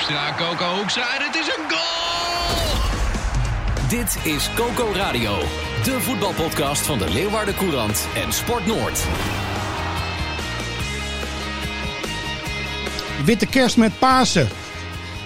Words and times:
Hoekstra, 0.00 0.34
Coco 0.36 0.74
Hoekstra 0.76 1.02
en 1.18 1.24
het 1.26 1.34
is 1.34 1.46
een 1.46 1.70
goal! 1.70 2.68
Dit 3.88 4.18
is 4.34 4.50
Coco 4.54 4.92
Radio, 4.94 5.38
de 5.84 6.00
voetbalpodcast 6.00 6.86
van 6.86 6.98
de 6.98 7.10
Leeuwarden 7.10 7.54
Courant 7.54 8.06
en 8.14 8.32
Sport 8.32 8.66
Noord. 8.66 9.06
Witte 13.24 13.46
kerst 13.46 13.76
met 13.76 13.98
Pasen. 13.98 14.48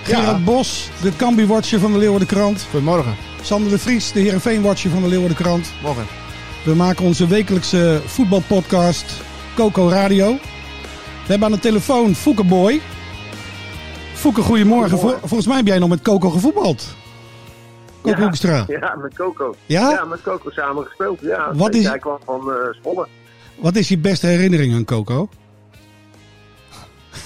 Gerard 0.03 0.45
Bos, 0.45 0.89
de 1.03 1.17
Cambi-watcher 1.17 1.81
van 1.81 1.93
de 1.93 1.99
Leeuwarden 1.99 2.29
Krant. 2.29 2.67
Goedemorgen. 2.71 3.17
Sander 3.43 3.71
de 3.71 3.79
Vries, 3.79 4.13
de 4.13 4.21
Heerenveen-watcher 4.21 4.91
van 4.91 5.03
de 5.03 5.09
Leeuwarden 5.09 5.37
Krant. 5.37 5.73
Morgen. 5.83 6.07
We 6.65 6.75
maken 6.75 7.05
onze 7.05 7.27
wekelijkse 7.27 8.03
voetbalpodcast 8.07 9.05
Coco 9.55 9.89
Radio. 9.89 10.33
We 10.33 11.31
hebben 11.31 11.49
aan 11.49 11.55
de 11.55 11.61
telefoon 11.61 12.15
Fouke 12.15 12.45
Boy. 14.25 14.33
Fouke, 14.33 14.49
goedemorgen. 14.49 14.99
Vol- 14.99 15.19
volgens 15.19 15.47
mij 15.47 15.57
heb 15.57 15.67
jij 15.67 15.79
nog 15.79 15.89
met 15.89 16.03
Coco 16.03 16.31
gevoetbald. 16.31 16.95
Coco 18.03 18.17
Ja. 18.17 18.23
Hoekstra. 18.23 18.65
Ja, 18.81 18.95
met 19.03 19.15
Coco. 19.15 19.55
Ja? 19.67 20.05
met 20.05 20.23
Coco 20.23 20.51
samen 20.51 20.85
gespeeld. 20.85 21.21
Ja, 21.21 21.55
Wat 21.55 21.75
is- 21.75 21.87
Hij 21.87 21.99
kwam 21.99 22.19
van 22.25 22.51
eh 22.53 22.57
Zwolle. 22.81 23.07
Wat 23.59 23.77
is 23.77 23.89
je 23.89 23.99
beste 23.99 24.27
herinnering 24.27 24.75
aan 24.75 24.85
Coco? 24.85 25.29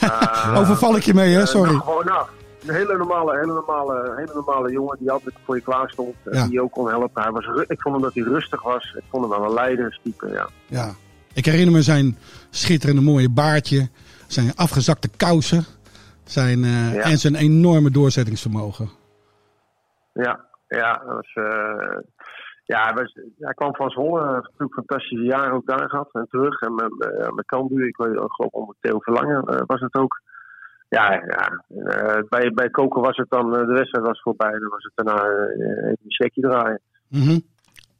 Ah, 0.00 0.54
Overval 0.60 0.96
ik 0.96 1.02
je 1.02 1.14
mee, 1.14 1.34
hè? 1.34 1.40
eh, 1.40 1.46
Sorry. 1.46 1.70
nou, 1.70 1.82
gewoon 1.82 2.08
af. 2.08 2.28
Een 2.66 2.74
hele 2.74 2.96
normale, 2.96 3.38
hele 3.38 3.52
normale, 3.52 4.12
hele 4.16 4.30
normale 4.34 4.72
jongen 4.72 4.96
die 5.00 5.10
altijd 5.10 5.34
voor 5.44 5.56
je 5.56 5.62
klaar 5.62 5.90
stond. 5.90 6.14
en 6.24 6.36
Ja. 6.36 6.42
Die 6.44 6.52
je 6.52 6.62
ook 6.62 6.72
kon 6.72 6.88
helpen. 6.88 7.22
Hij 7.22 7.30
was, 7.30 7.44
ik 7.66 7.80
vond 7.80 7.94
hem 7.94 8.04
dat 8.04 8.14
hij 8.14 8.22
rustig 8.22 8.62
was. 8.62 8.94
Ik 8.96 9.02
vond 9.10 9.22
hem 9.30 9.40
wel 9.40 9.48
een 9.48 9.54
leiderstype, 9.54 10.28
ja. 10.28 10.48
Ja. 10.66 10.94
Ik 11.32 11.44
herinner 11.44 11.72
me 11.72 11.82
zijn 11.82 12.18
schitterende 12.50 13.02
mooie 13.02 13.28
baardje. 13.30 13.88
Zijn 14.26 14.52
afgezakte 14.56 15.08
kousen. 15.16 15.64
Zijn, 16.28 16.64
eh, 16.64 16.94
Ja. 16.94 17.02
En 17.02 17.18
zijn 17.18 17.34
enorme 17.34 17.90
doorzettingsvermogen. 17.90 18.88
Ja, 20.12 20.44
ja, 20.68 20.92
dat 20.92 21.14
was, 21.14 21.32
eh, 21.34 21.98
ja 22.64 22.84
hij, 22.84 22.94
was, 22.94 23.18
hij 23.38 23.54
kwam 23.54 23.74
van 23.74 23.90
Zwolle. 23.90 24.24
Hij 24.24 24.32
heeft 24.34 24.42
natuurlijk 24.44 24.74
fantastische 24.74 25.24
jaren 25.24 25.52
ook 25.52 25.66
daar 25.66 25.88
gehad 25.88 26.08
en 26.12 26.26
terug. 26.30 26.60
En 26.60 26.74
met, 26.74 26.98
met, 26.98 27.34
met 27.34 27.46
Cambuur, 27.46 27.86
ik 27.86 27.96
weet 27.96 28.16
ook 28.16 28.54
onder 28.54 28.74
Theo 28.80 28.98
Verlangen 28.98 29.42
eh, 29.44 29.62
was 29.66 29.80
het 29.80 29.94
ook. 29.94 30.20
Ja, 30.88 31.12
ja 31.12 31.64
eh, 31.84 32.22
bij, 32.28 32.50
bij 32.54 32.70
Koken 32.70 33.02
was 33.02 33.16
het 33.16 33.30
dan, 33.30 33.56
eh, 33.56 33.66
de 33.66 33.72
wedstrijd 33.72 34.06
was 34.06 34.22
voorbij. 34.22 34.50
Dan 34.50 34.68
was 34.68 34.84
het 34.84 34.92
daarna 34.94 35.22
eh, 35.24 35.64
even 35.68 35.98
een 36.04 36.12
checkje 36.12 36.40
draaien. 36.40 36.80
Mhm. 37.08 37.38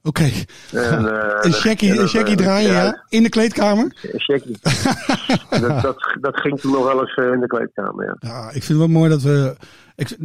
Oké. 0.02 0.30
En, 0.72 1.20
eh, 1.22 1.38
Een 1.40 1.52
checkie, 1.52 2.06
checkie 2.06 2.36
eh, 2.36 2.42
draaien, 2.42 2.72
ja? 2.72 3.04
In 3.08 3.22
de 3.22 3.28
kleedkamer? 3.28 3.96
Een 4.02 4.20
checkie. 4.20 4.56
dat, 5.60 5.82
dat, 5.82 6.16
dat 6.20 6.40
ging 6.40 6.60
toen 6.60 6.72
nog 6.72 6.84
wel 6.84 7.00
eens 7.00 7.14
eh, 7.14 7.32
in 7.32 7.40
de 7.40 7.46
kleedkamer, 7.46 8.04
ja. 8.04 8.16
Ja, 8.18 8.46
ik 8.46 8.62
vind 8.62 8.68
het 8.68 8.76
wel 8.78 8.88
mooi 8.88 9.10
dat 9.10 9.22
we... 9.22 9.56
Ik, 9.96 10.16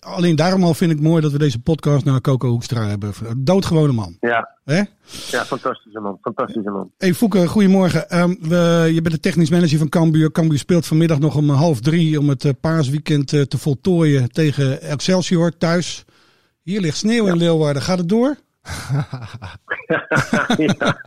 alleen 0.00 0.36
daarom 0.36 0.64
al 0.64 0.74
vind 0.74 0.92
ik 0.92 1.00
mooi 1.00 1.22
dat 1.22 1.32
we 1.32 1.38
deze 1.38 1.58
podcast 1.60 2.04
naar 2.04 2.20
Coco 2.20 2.48
Hoekstra 2.48 2.86
hebben. 2.88 3.12
Doodgewone 3.36 3.92
man. 3.92 4.16
Ja, 4.20 4.56
Hè? 4.64 4.82
ja, 5.30 5.44
fantastische 5.44 6.00
man. 6.00 6.18
Fantastische 6.22 6.70
man. 6.70 6.90
Hey 6.98 7.14
Fouke, 7.14 7.46
goedemorgen. 7.46 8.10
Ehm, 8.10 8.34
we, 8.40 8.90
je 8.92 9.02
bent 9.02 9.14
de 9.14 9.20
technisch 9.20 9.50
manager 9.50 9.78
van 9.78 9.88
Cambuur. 9.88 10.32
Cambuur 10.32 10.58
speelt 10.58 10.86
vanmiddag 10.86 11.18
nog 11.18 11.36
om 11.36 11.50
half 11.50 11.80
drie 11.80 12.18
om 12.18 12.28
het 12.28 12.44
eh, 12.44 12.52
paasweekend 12.60 13.32
eh, 13.32 13.40
te 13.42 13.58
voltooien 13.58 14.28
tegen 14.30 14.82
Excelsior 14.82 15.56
thuis. 15.58 16.04
Hier 16.62 16.80
ligt 16.80 16.96
sneeuw 16.96 17.26
in 17.26 17.36
Leeuwarden. 17.36 17.82
Gaat 17.82 17.98
het 17.98 18.08
door? 18.08 18.36
Ja. 20.56 21.00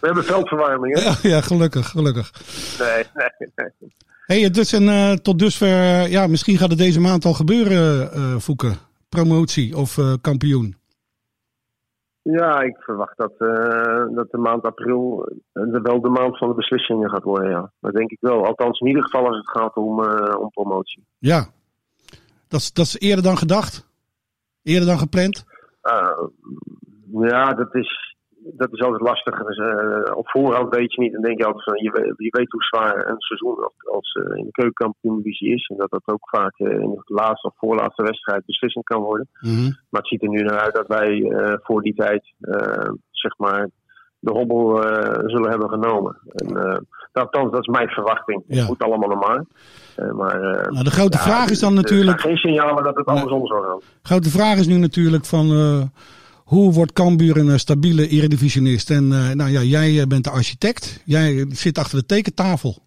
We 0.00 0.06
hebben 0.06 0.24
veldverwarming, 0.24 0.94
hè? 0.94 1.02
Ja, 1.02 1.14
ja 1.22 1.40
gelukkig, 1.40 1.88
gelukkig. 1.88 2.32
Nee, 2.78 3.04
nee, 3.14 3.50
nee. 3.54 3.92
Hey, 4.26 4.40
het 4.40 4.56
is 4.56 4.72
een, 4.72 4.88
eh, 4.88 5.12
tot 5.12 5.38
dusver, 5.38 5.68
eh, 5.68 6.10
ja, 6.10 6.26
misschien 6.26 6.58
gaat 6.58 6.68
het 6.70 6.78
deze 6.78 7.00
maand 7.00 7.24
al 7.24 7.32
gebeuren, 7.32 8.12
eh 8.12 8.36
Fouke. 8.38 8.72
Promotie 9.08 9.76
of 9.76 9.98
eh, 9.98 10.12
kampioen. 10.20 10.78
Ja, 12.22 12.60
ik 12.60 12.76
verwacht 12.78 13.16
dat, 13.16 13.32
eh, 13.38 14.04
dat 14.14 14.30
de 14.30 14.38
maand 14.38 14.62
april 14.62 15.28
eh, 15.52 15.62
wel 15.82 16.00
de 16.00 16.08
maand 16.08 16.38
van 16.38 16.48
de 16.48 16.54
beslissingen 16.54 17.10
gaat 17.10 17.22
worden, 17.22 17.50
ja. 17.50 17.72
Dat 17.80 17.92
denk 17.94 18.10
ik 18.10 18.18
wel. 18.20 18.46
Althans, 18.46 18.80
in 18.80 18.86
ieder 18.86 19.02
geval 19.02 19.26
als 19.26 19.36
het 19.36 19.48
gaat 19.50 19.74
om, 19.74 20.04
eh, 20.04 20.40
om 20.40 20.50
promotie. 20.50 21.04
Ja, 21.18 21.46
dat 22.48 22.60
is, 22.60 22.72
dat 22.72 22.86
is 22.86 22.98
eerder 22.98 23.24
dan 23.24 23.38
gedacht. 23.38 23.88
Eerder 24.62 24.88
dan 24.88 24.98
gepland. 24.98 25.44
Eh, 25.80 26.26
ja, 27.28 27.52
dat 27.52 27.74
is, 27.74 28.16
dat 28.56 28.72
is 28.72 28.80
altijd 28.80 29.00
lastig. 29.02 29.44
Dus, 29.44 29.58
eh, 29.58 30.16
op 30.16 30.28
voorhand 30.28 30.74
weet 30.74 30.94
je 30.94 31.00
niet. 31.00 31.12
Dan 31.12 31.22
denk 31.22 31.38
je 31.38 31.46
altijd 31.46 31.64
van, 31.64 31.82
je, 31.82 31.90
weet, 31.90 32.14
je 32.16 32.36
weet 32.36 32.50
hoe 32.50 32.62
zwaar 32.62 33.08
een 33.08 33.20
seizoen 33.20 33.64
als, 33.64 33.74
als 33.92 34.12
eh, 34.12 34.38
in 34.38 34.44
de 34.44 34.50
keukenkampioen-divisie 34.50 35.54
is. 35.54 35.66
En 35.66 35.76
dat 35.76 35.90
dat 35.90 36.02
ook 36.04 36.28
vaak 36.28 36.58
in 36.58 36.90
de 36.90 37.02
laatste 37.04 37.48
of 37.48 37.54
voorlaatste 37.56 38.02
wedstrijd 38.02 38.44
beslissend 38.44 38.84
kan 38.84 39.02
worden. 39.02 39.28
Mhm. 39.40 39.62
Maar 39.62 40.00
het 40.00 40.08
ziet 40.08 40.22
er 40.22 40.28
nu 40.28 40.42
naar 40.42 40.58
uit 40.58 40.74
dat 40.74 40.86
wij 40.86 41.32
voor 41.62 41.82
die 41.82 41.94
tijd, 41.94 42.34
zeg 43.10 43.38
maar, 43.38 43.68
de 44.18 44.32
hobbel 44.32 44.82
zullen 45.26 45.50
hebben 45.50 45.68
genomen. 45.68 46.18
En, 46.24 46.86
althans, 47.12 47.50
dat 47.50 47.60
is 47.60 47.66
mijn 47.66 47.88
verwachting. 47.88 48.42
Ja. 48.46 48.58
Het 48.58 48.68
moet 48.68 48.82
allemaal 48.82 49.08
normaal. 49.08 49.44
Eh, 49.96 50.10
maar, 50.10 50.42
eh, 50.42 50.70
Nou, 50.70 50.84
de 50.84 50.90
grote 50.90 51.16
ja, 51.16 51.22
vraag 51.22 51.50
is 51.50 51.58
dan 51.58 51.70
er 51.76 51.82
natuurlijk... 51.82 52.20
zijn 52.20 52.36
geen 52.36 52.52
signalen 52.52 52.84
dat 52.84 52.96
het 52.96 53.06
andersom 53.06 53.46
zou 53.46 53.64
gaan. 53.64 53.80
grote 54.02 54.30
vraag 54.30 54.58
is 54.58 54.66
nu 54.66 54.76
natuurlijk 54.76 55.24
van... 55.24 55.50
eh, 55.50 55.82
hoe 56.44 56.72
wordt 56.72 56.92
Cambuur 56.92 57.36
een 57.36 57.48
eh, 57.50 57.56
stabiele 57.56 58.08
eredivisionist? 58.08 58.90
En 58.90 59.12
eh, 59.12 59.30
nou 59.30 59.50
ja, 59.50 59.60
jij 59.60 60.00
eh, 60.00 60.06
bent 60.06 60.24
de 60.24 60.30
architect. 60.30 61.02
Jij 61.04 61.46
zit 61.48 61.78
achter 61.78 61.98
de 61.98 62.06
tekentafel. 62.06 62.78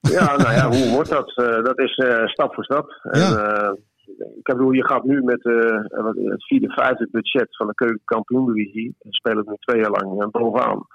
Ja, 0.00 0.36
nou 0.36 0.52
ja, 0.52 0.68
hoe 0.76 0.90
wordt 0.90 1.10
dat? 1.10 1.36
Eh, 1.36 1.64
dat 1.64 1.78
is 1.78 1.96
eh, 1.96 2.26
stap 2.26 2.54
voor 2.54 2.64
stap. 2.64 2.90
Ja. 3.12 3.36
eh, 3.36 3.72
ik 4.18 4.42
bedoel, 4.42 4.70
je 4.70 4.86
gaat 4.86 5.04
nu 5.04 5.22
met 5.22 5.44
eh, 5.44 5.80
het 6.30 6.44
vierde, 6.44 6.70
vijfde 6.70 7.08
budget 7.10 7.56
van 7.56 7.66
de 7.66 7.74
keukenkampioen-divisie. 7.74 8.96
We 8.98 9.14
spelen 9.14 9.44
nu 9.46 9.54
twee 9.58 9.80
jaar 9.80 9.90
lang 9.90 10.22
eh, 10.22 10.28
bovenaan. 10.28 10.86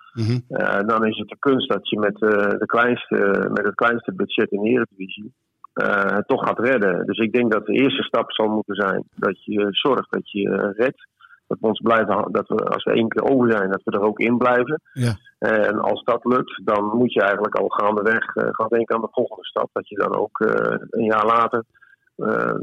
Eh, 0.47 0.88
dan 0.88 1.06
is 1.06 1.18
het 1.18 1.28
de 1.28 1.40
kunst 1.40 1.69
dat 1.69 1.90
je 1.90 2.00
met, 2.00 2.22
eh, 2.22 2.50
de 2.59 2.66
kleinste, 2.66 3.50
met 3.53 3.66
het 3.66 3.75
kleinste 3.75 4.13
budget 4.13 4.52
in 4.52 4.62
de 4.62 4.69
Eredivisie 4.69 5.34
eh, 5.74 6.16
het 6.16 6.28
toch 6.28 6.47
gaat 6.47 6.59
redden. 6.59 7.06
Dus 7.06 7.18
ik 7.18 7.34
denk 7.34 7.52
dat 7.52 7.66
de 7.66 7.74
eerste 7.74 8.03
stap 8.03 8.31
zal 8.31 8.47
moeten 8.47 8.75
zijn 8.75 9.03
dat 9.16 9.44
je 9.44 9.68
zorgt 9.69 10.12
dat 10.12 10.31
je 10.31 10.50
eh, 10.50 10.69
redt. 10.78 11.07
Dat 11.47 11.59
we 11.59 11.68
ons 11.68 11.80
blijven, 11.80 12.31
dat 12.31 12.47
we 12.47 12.56
als 12.56 12.84
we 12.84 12.91
één 12.91 13.07
keer 13.07 13.24
over 13.24 13.51
zijn, 13.51 13.69
dat 13.72 13.81
we 13.84 13.91
er 13.91 14.01
ook 14.01 14.19
in 14.19 14.38
blijven. 14.38 14.81
Ja. 14.94 15.13
En 15.40 15.80
als 15.80 16.03
dat 16.03 16.25
lukt, 16.25 16.62
dan 16.66 16.84
moet 16.86 17.13
je 17.13 17.22
eigenlijk 17.22 17.56
al 17.56 17.68
gaandeweg 17.68 18.36
eh, 18.36 18.47
gaan 18.51 18.68
denken 18.68 18.96
aan 18.96 19.01
de 19.01 19.07
volgende 19.12 19.46
stap. 19.46 19.69
Dat 19.74 19.90
je 19.90 19.96
dan 19.96 20.16
ook 20.16 20.40
eh, 20.40 20.78
een 20.90 21.03
jaar 21.03 21.25
later 21.25 21.59
eh, 21.59 21.78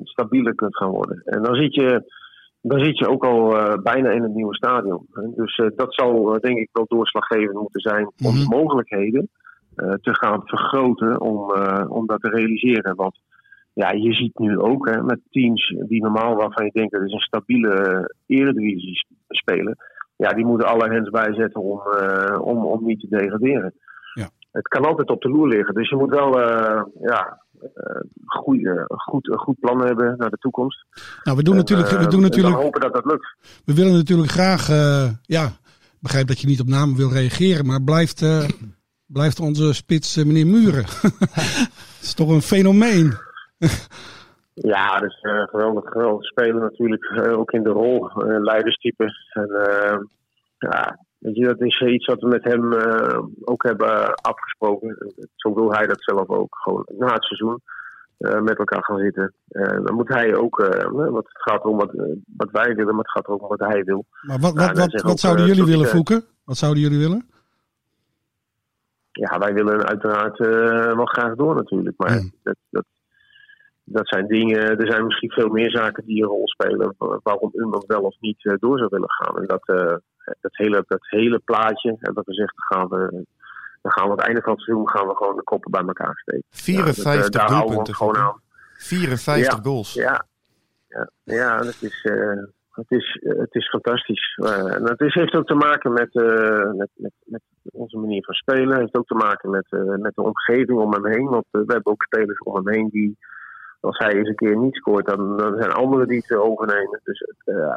stabieler 0.02 0.54
kunt 0.54 0.76
gaan 0.76 0.90
worden. 0.90 1.22
En 1.24 1.42
dan 1.42 1.54
zit 1.54 1.74
je, 1.74 2.12
dan 2.60 2.84
zit 2.84 2.98
je 2.98 3.08
ook 3.08 3.24
al 3.24 3.56
eh, 3.58 3.74
bijna 3.82 4.10
in 4.10 4.22
het 4.22 4.34
nieuwe 4.34 4.54
stadion. 4.54 5.06
Dus 5.34 5.56
eh, 5.56 5.66
dat 5.76 5.94
zal 5.94 6.34
eh, 6.34 6.40
denk 6.40 6.58
ik 6.58 6.68
wel 6.72 6.84
doorslaggevend 6.88 7.58
moeten 7.58 7.80
zijn 7.80 8.06
om 8.06 8.12
Mhm. 8.34 8.36
de 8.38 8.56
mogelijkheden 8.56 9.28
eh, 9.76 9.90
te 9.92 10.14
gaan 10.14 10.40
vergroten 10.44 11.20
om, 11.20 11.52
eh, 11.54 11.84
om 11.88 12.06
dat 12.06 12.20
te 12.20 12.28
realiseren. 12.28 12.94
Want 12.94 13.18
ja, 13.72 13.90
je 13.92 14.12
ziet 14.12 14.38
nu 14.38 14.58
ook 14.58 14.88
hè, 14.88 15.02
met 15.02 15.20
teams 15.30 15.74
die 15.88 16.02
normaal 16.02 16.34
waarvan 16.34 16.64
je 16.64 16.70
denkt 16.72 16.92
dat 16.92 17.02
is 17.02 17.12
een 17.12 17.18
stabiele 17.20 17.74
eh, 17.74 18.04
eredivisie 18.38 18.94
sp- 18.96 19.08
spelen. 19.28 19.76
Ja, 20.16 20.28
die 20.28 20.44
moeten 20.46 20.68
alle 20.68 20.88
hens 20.88 21.10
bijzetten 21.10 21.60
om, 21.60 21.80
eh, 21.80 22.40
om, 22.40 22.64
om 22.64 22.84
niet 22.84 23.00
te 23.00 23.08
degraderen. 23.08 23.74
Ja. 24.14 24.28
Het 24.52 24.68
kan 24.68 24.84
altijd 24.84 25.10
op 25.10 25.22
de 25.22 25.28
loer 25.28 25.48
liggen. 25.48 25.74
Dus 25.74 25.88
je 25.88 25.96
moet 25.96 26.10
wel 26.10 26.40
eh, 26.42 26.82
ja, 27.00 27.42
eh, 27.74 28.00
goeie- 28.26 28.84
goed, 28.88 29.28
een 29.30 29.38
goed 29.38 29.58
plan 29.60 29.84
hebben 29.84 30.14
naar 30.18 30.30
de 30.30 30.36
toekomst. 30.36 30.84
Nou, 31.22 31.36
we 31.36 31.42
doen 31.42 31.54
En, 31.54 31.60
natuurlijk... 31.60 31.88
eh, 31.90 31.98
We, 31.98 32.04
doen 32.06 32.22
en 32.22 32.28
natuurlijk 32.28 32.54
hopen 32.56 32.80
dat 32.80 32.92
dat 32.94 33.04
lukt. 33.04 33.34
we 33.64 33.74
willen 33.74 33.92
natuurlijk 33.92 34.30
graag... 34.30 34.68
eh, 34.68 35.08
ja, 35.22 35.44
ik 35.46 35.98
begrijp 36.02 36.26
dat 36.26 36.40
je 36.40 36.46
niet 36.46 36.60
op 36.60 36.66
namen 36.68 36.96
wil 36.96 37.12
reageren. 37.12 37.66
Maar 37.66 37.82
blijft, 37.82 38.22
eh, 38.22 38.48
blijft 39.16 39.40
onze 39.40 39.72
spits 39.72 40.16
eh, 40.16 40.24
meneer 40.24 40.46
Muren. 40.46 40.84
Dat 41.96 42.02
is 42.02 42.14
toch 42.14 42.28
een 42.28 42.42
fenomeen. 42.42 43.12
Ja, 44.54 44.98
dat 44.98 45.10
is 45.10 45.18
eh, 45.20 45.42
geweldig, 45.42 45.84
geweldig 45.90 46.24
spelen 46.24 46.60
natuurlijk. 46.60 47.04
eh, 47.04 47.38
ook 47.38 47.50
in 47.52 47.62
de 47.62 47.68
rol, 47.70 48.10
eh, 48.10 48.40
leiderstype. 48.42 49.04
En, 49.32 49.50
eh, 49.50 49.98
ja, 50.58 50.98
weet 51.18 51.36
je, 51.36 51.44
dat 51.44 51.60
is 51.60 51.80
iets 51.80 52.06
wat 52.06 52.20
we 52.20 52.28
met 52.28 52.44
hem 52.44 52.72
eh, 52.72 53.18
ook 53.44 53.62
hebben 53.62 54.14
afgesproken. 54.14 55.14
Zo 55.34 55.54
wil 55.54 55.72
hij 55.72 55.86
dat 55.86 56.02
zelf 56.02 56.28
ook. 56.28 56.56
Gewoon 56.62 56.86
na 56.98 57.12
het 57.12 57.24
seizoen 57.24 57.60
eh, 58.18 58.40
met 58.40 58.58
elkaar 58.58 58.84
gaan 58.84 58.98
zitten. 58.98 59.32
Eh, 59.48 59.84
dan 59.84 59.94
moet 59.94 60.08
hij 60.08 60.36
ook, 60.36 60.60
eh, 60.60 60.90
want 60.92 61.16
het 61.16 61.42
gaat 61.42 61.64
erom 61.64 61.76
wat, 61.76 61.94
eh, 61.94 62.04
wat 62.36 62.50
wij 62.50 62.74
willen, 62.74 62.94
maar 62.94 63.04
het 63.04 63.10
gaat 63.10 63.26
ook 63.26 63.42
om 63.42 63.48
wat 63.48 63.68
hij 63.68 63.84
wil. 63.84 64.04
Maar 64.22 64.38
wat, 64.38 64.54
wat, 64.54 65.00
wat, 65.02 65.20
zouden 65.20 65.44
eh, 65.44 65.50
jullie 65.54 65.70
willen 65.70 65.86
eh, 65.86 65.92
voeken? 65.92 66.24
Wat 66.44 66.56
zouden 66.56 66.82
jullie 66.82 66.98
willen? 66.98 67.26
Ja, 69.12 69.38
wij 69.38 69.54
willen 69.54 69.84
uiteraard 69.86 70.40
eh, 70.40 70.94
wel 70.96 71.04
graag 71.04 71.34
door 71.34 71.54
natuurlijk. 71.54 71.96
Maar 71.98 72.10
Mm. 72.20 72.32
dat, 72.42 72.56
dat, 72.70 72.84
dat 73.84 74.08
zijn 74.08 74.26
dingen, 74.26 74.78
er 74.78 74.90
zijn 74.90 75.04
misschien 75.06 75.30
veel 75.30 75.48
meer 75.48 75.70
zaken 75.70 76.04
die 76.06 76.22
een 76.22 76.28
rol 76.28 76.48
spelen. 76.48 76.94
wa- 76.98 77.20
Waarom 77.22 77.50
iemand 77.54 77.84
wel 77.86 78.00
of 78.00 78.16
niet 78.20 78.44
eh, 78.44 78.54
door 78.58 78.78
zou 78.78 78.88
willen 78.90 79.10
gaan. 79.12 79.36
En 79.36 79.46
dat, 79.46 79.68
eh, 79.68 79.94
dat, 80.40 80.56
hele, 80.56 80.84
dat 80.86 81.06
hele 81.08 81.38
plaatje, 81.38 81.96
hebben 82.00 82.24
we 82.24 82.32
gezegd, 82.32 82.54
dan 82.56 82.78
gaan 82.78 82.88
we, 82.88 83.24
dan 83.82 83.92
gaan 83.92 84.04
we 84.04 84.10
aan 84.10 84.16
het 84.16 84.26
einde 84.26 84.40
van 84.42 84.52
het 84.52 84.62
seizoen 84.62 84.88
gaan 84.88 85.06
we 85.08 85.14
gewoon 85.16 85.36
de 85.36 85.42
koppen 85.42 85.70
bij 85.70 85.82
elkaar 85.86 86.16
steken. 86.18 86.44
Ja, 86.50 86.58
54 86.58 87.30
dat, 87.30 87.50
eh, 87.50 87.60
doelpunten. 87.60 87.94
gewoon 87.94 88.16
aan. 88.16 88.40
54 88.76 89.54
Ja. 89.56 89.62
goals. 89.62 89.92
Ja, 89.94 90.26
ja, 90.88 91.08
ja 91.24 91.56
dat 91.58 91.76
is, 91.80 92.04
eh, 92.04 92.42
het, 92.70 92.90
is, 92.90 93.20
eh, 93.22 93.38
het 93.38 93.54
is 93.54 93.68
fantastisch. 93.68 94.34
Eh, 94.36 94.74
en 94.74 94.82
het 94.84 95.00
is, 95.00 95.14
heeft 95.14 95.34
ook 95.34 95.46
te 95.46 95.54
maken 95.54 95.92
met, 95.92 96.14
eh, 96.14 96.70
met, 96.72 96.88
met, 96.94 97.12
met 97.24 97.42
onze 97.72 97.96
manier 97.98 98.24
van 98.24 98.34
spelen. 98.34 98.70
Het 98.70 98.78
heeft 98.80 98.96
ook 98.96 99.06
te 99.06 99.14
maken 99.14 99.50
met, 99.50 99.66
eh, 99.70 99.80
met 99.96 100.14
de 100.14 100.22
omgeving 100.22 100.78
om 100.78 100.92
hem 100.92 101.06
heen. 101.06 101.28
Want 101.28 101.44
eh, 101.50 101.60
we 101.60 101.72
hebben 101.72 101.92
ook 101.92 102.02
spelers 102.02 102.38
om 102.38 102.54
hem 102.54 102.68
heen 102.68 102.88
die, 102.88 103.16
als 103.80 103.98
hij 103.98 104.12
eens 104.12 104.28
een 104.28 104.34
keer 104.34 104.56
niet 104.56 104.74
scoort, 104.76 105.06
dan, 105.06 105.36
dan 105.36 105.56
zijn 105.58 105.72
anderen 105.72 106.08
die 106.08 106.24
het 106.26 106.38
overnemen. 106.38 107.00
Dus 107.04 107.18
het, 107.18 107.56
eh, 107.56 107.64
is 107.64 107.76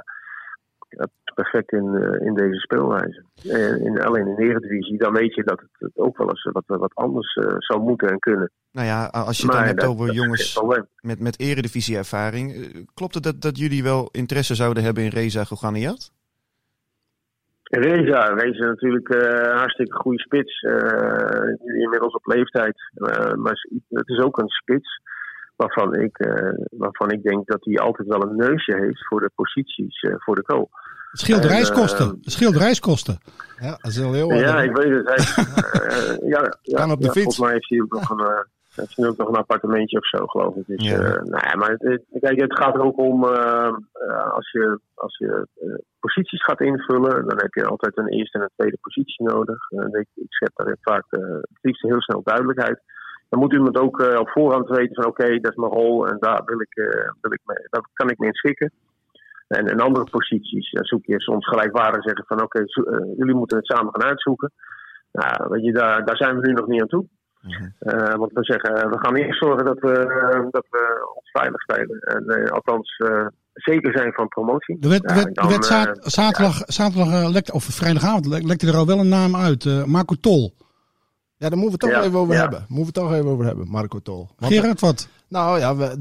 perfect 1.41 1.71
in, 1.71 1.95
eh, 1.95 2.27
in 2.27 2.33
deze 2.33 2.59
speelwijze. 2.59 3.23
En 3.49 3.85
in, 3.85 4.01
alleen 4.01 4.27
in 4.27 4.35
de 4.35 4.43
Eredivisie, 4.43 4.97
dan 4.97 5.13
weet 5.13 5.35
je 5.35 5.43
dat 5.43 5.61
het, 5.79 5.91
ook 5.95 6.17
wel 6.17 6.29
eens 6.29 6.49
wat, 6.51 6.63
wat 6.65 6.95
anders 6.95 7.33
eh, 7.33 7.55
zou 7.57 7.81
moeten 7.81 8.09
en 8.09 8.19
kunnen. 8.19 8.51
Nou 8.71 8.87
ja, 8.87 9.05
als 9.05 9.37
je 9.37 9.43
het 9.43 9.55
dan 9.55 9.63
hebt 9.63 9.85
over 9.85 10.13
jongens 10.13 10.61
met, 11.01 11.19
met 11.19 11.39
eredivisie-ervaring. 11.39 12.53
eh, 12.53 12.85
Klopt 12.93 13.13
het 13.13 13.23
dat, 13.23 13.41
dat 13.41 13.57
jullie 13.57 13.83
wel 13.83 14.09
interesse 14.11 14.55
zouden 14.55 14.83
hebben 14.83 15.03
in 15.03 15.09
Reza 15.09 15.43
Goganiat? 15.43 16.11
Reza, 17.63 18.25
Reza 18.25 18.65
natuurlijk 18.65 19.09
eh 19.09 19.57
hartstikke 19.57 19.95
goede 19.95 20.19
spits. 20.19 20.61
inmiddels 21.81 22.13
op 22.13 22.25
leeftijd. 22.25 22.77
Maar 23.35 23.67
het 23.89 24.07
is 24.07 24.19
ook 24.19 24.37
een 24.37 24.49
spits 24.49 25.01
waarvan 25.59 25.95
ik, 25.95 26.17
eh, 26.17 26.53
waarvan 26.71 27.11
ik 27.11 27.23
denk 27.23 27.47
dat 27.47 27.65
hij 27.65 27.77
altijd 27.79 28.07
wel 28.07 28.21
een 28.21 28.35
neusje 28.35 28.75
heeft 28.75 29.07
voor 29.07 29.19
de 29.19 29.31
posities 29.35 29.99
eh, 30.01 30.13
voor 30.17 30.35
de 30.35 30.43
goal. 30.45 30.69
Het 31.11 31.19
scheelt 31.19 31.43
En, 31.43 31.49
reiskosten. 31.49 32.05
eh, 32.05 32.11
Het 32.21 32.31
scheelt 32.31 32.55
reiskosten. 32.55 33.17
Ja, 33.59 33.69
dat 33.69 33.91
is 33.91 33.97
heel 33.97 34.13
heel 34.13 34.33
Ja, 34.33 34.61
ik 34.61 34.75
weet 34.77 34.93
het. 34.97 35.07
Hij, 35.07 35.17
eh, 35.89 36.29
ja, 36.29 36.41
ja, 36.61 36.77
Kan 36.79 36.91
op 36.91 36.99
de 36.99 37.05
ja, 37.05 37.11
fiets. 37.11 37.23
Volgens 37.35 37.39
mij 37.39 37.51
heeft 37.53 37.69
hij 37.69 37.81
ook 37.81 37.93
nog 37.93 38.09
een, 38.09 38.45
heeft 38.75 38.95
hij 38.95 39.07
ook 39.07 39.17
nog 39.17 39.27
een 39.27 39.35
appartementje 39.35 39.97
of 39.97 40.07
zo, 40.07 40.25
geloof 40.25 40.55
ik. 40.55 40.67
Dus, 40.67 40.87
Ja. 40.89 40.95
eh, 40.99 41.21
nou 41.23 41.47
ja, 41.47 41.55
maar 41.55 41.69
het, 41.77 42.03
kijk, 42.19 42.39
het 42.41 42.57
gaat 42.57 42.75
er 42.75 42.81
ook 42.83 42.97
om, 42.97 43.23
als 44.31 44.51
je, 44.51 44.79
als 44.93 45.17
je 45.17 45.47
eh, 45.55 45.73
posities 45.99 46.43
gaat 46.43 46.61
invullen, 46.61 47.27
dan 47.27 47.37
heb 47.37 47.53
je 47.53 47.65
altijd 47.65 47.97
een 47.97 48.07
eerste 48.07 48.37
en 48.37 48.43
een 48.43 48.49
tweede 48.55 48.77
positie 48.81 49.25
nodig. 49.25 49.69
Eh, 49.71 49.99
ik, 49.99 50.07
ik 50.13 50.25
schep 50.33 50.51
daar 50.53 50.75
vaak 50.81 51.05
het 51.09 51.59
liefst 51.61 51.81
heel 51.81 52.01
snel 52.01 52.21
duidelijkheid. 52.23 52.79
Dan 53.29 53.39
moet 53.39 53.53
iemand 53.53 53.77
ook 53.77 53.99
eh, 54.01 54.19
op 54.19 54.29
voorhand 54.29 54.69
weten 54.69 54.95
van 54.95 55.05
oké, 55.05 55.39
dat 55.39 55.51
is 55.51 55.57
mijn 55.57 55.71
rol 55.71 56.07
en 56.07 56.17
daar, 56.19 56.41
wil 56.45 56.61
ik, 56.61 56.75
eh, 56.75 57.09
wil 57.21 57.31
ik 57.33 57.39
mee, 57.45 57.67
daar 57.69 57.81
kan 57.93 58.09
ik 58.09 58.17
me 58.17 58.25
in 58.25 58.33
schikken. 58.33 58.71
En 59.47 59.65
in 59.67 59.79
andere 59.79 60.09
posities 60.09 60.71
dan 60.71 60.83
zoek 60.85 61.05
je 61.05 61.19
soms 61.21 61.47
gelijkwaardig 61.47 62.03
zeggen 62.03 62.25
van 62.27 62.41
oké, 62.41 62.59
eh, 62.59 62.65
jullie 63.17 63.35
moeten 63.35 63.57
het 63.57 63.65
samen 63.65 63.93
gaan 63.93 64.09
uitzoeken. 64.09 64.51
Nou, 65.11 65.49
weet 65.49 65.63
je, 65.63 65.71
daar, 65.71 66.05
daar 66.05 66.17
zijn 66.17 66.39
we 66.39 66.47
nu 66.47 66.53
nog 66.53 66.67
niet 66.67 66.81
aan 66.81 66.87
toe. 66.87 67.05
Mhm. 67.41 68.17
Want 68.17 68.31
we 68.33 68.43
zeggen, 68.43 68.89
we 68.89 68.99
gaan 68.99 69.15
eerst 69.15 69.39
zorgen 69.39 69.65
dat 69.65 69.79
we, 69.79 69.91
dat 70.51 70.65
we 70.69 71.11
ons 71.15 71.29
veilig 71.31 71.61
spelen. 71.61 71.99
En 71.99 72.49
althans 72.49 72.97
zeker 73.53 73.97
zijn 73.97 74.13
van 74.13 74.27
promotie. 74.27 74.77
Ja, 75.03 75.13
dan, 75.33 75.49
zaad- 75.63 75.97
eh, 75.97 76.03
zaterdag, 76.03 76.55
zaterdag 76.65 77.31
lekte, 77.31 77.53
of 77.53 77.63
vrijdagavond 77.63 78.25
lek- 78.25 78.43
lekte 78.47 78.67
er 78.67 78.75
al 78.75 78.85
wel 78.85 78.99
een 78.99 79.07
naam 79.09 79.35
uit. 79.35 79.85
Marco 79.87 80.15
Tol. 80.21 80.53
Ja, 81.39 81.49
daar 81.49 81.57
moeten 81.57 81.79
we 81.79 81.85
het 81.85 81.93
toch 81.95 82.03
Ja, 82.03 82.07
even 82.07 82.19
over 82.19 82.33
ja. 82.33 82.39
hebben. 82.41 82.65
Moeten 82.67 82.93
we 82.93 82.99
het 82.99 83.09
toch 83.09 83.17
even 83.19 83.31
over 83.31 83.45
hebben, 83.45 83.67
Marco 83.67 83.99
Tol. 83.99 84.27
Want, 84.37 84.53
Gerard, 84.53 84.79
wat? 84.79 85.07
Nou 85.27 85.59
ja, 85.59 85.75
we- 85.75 85.97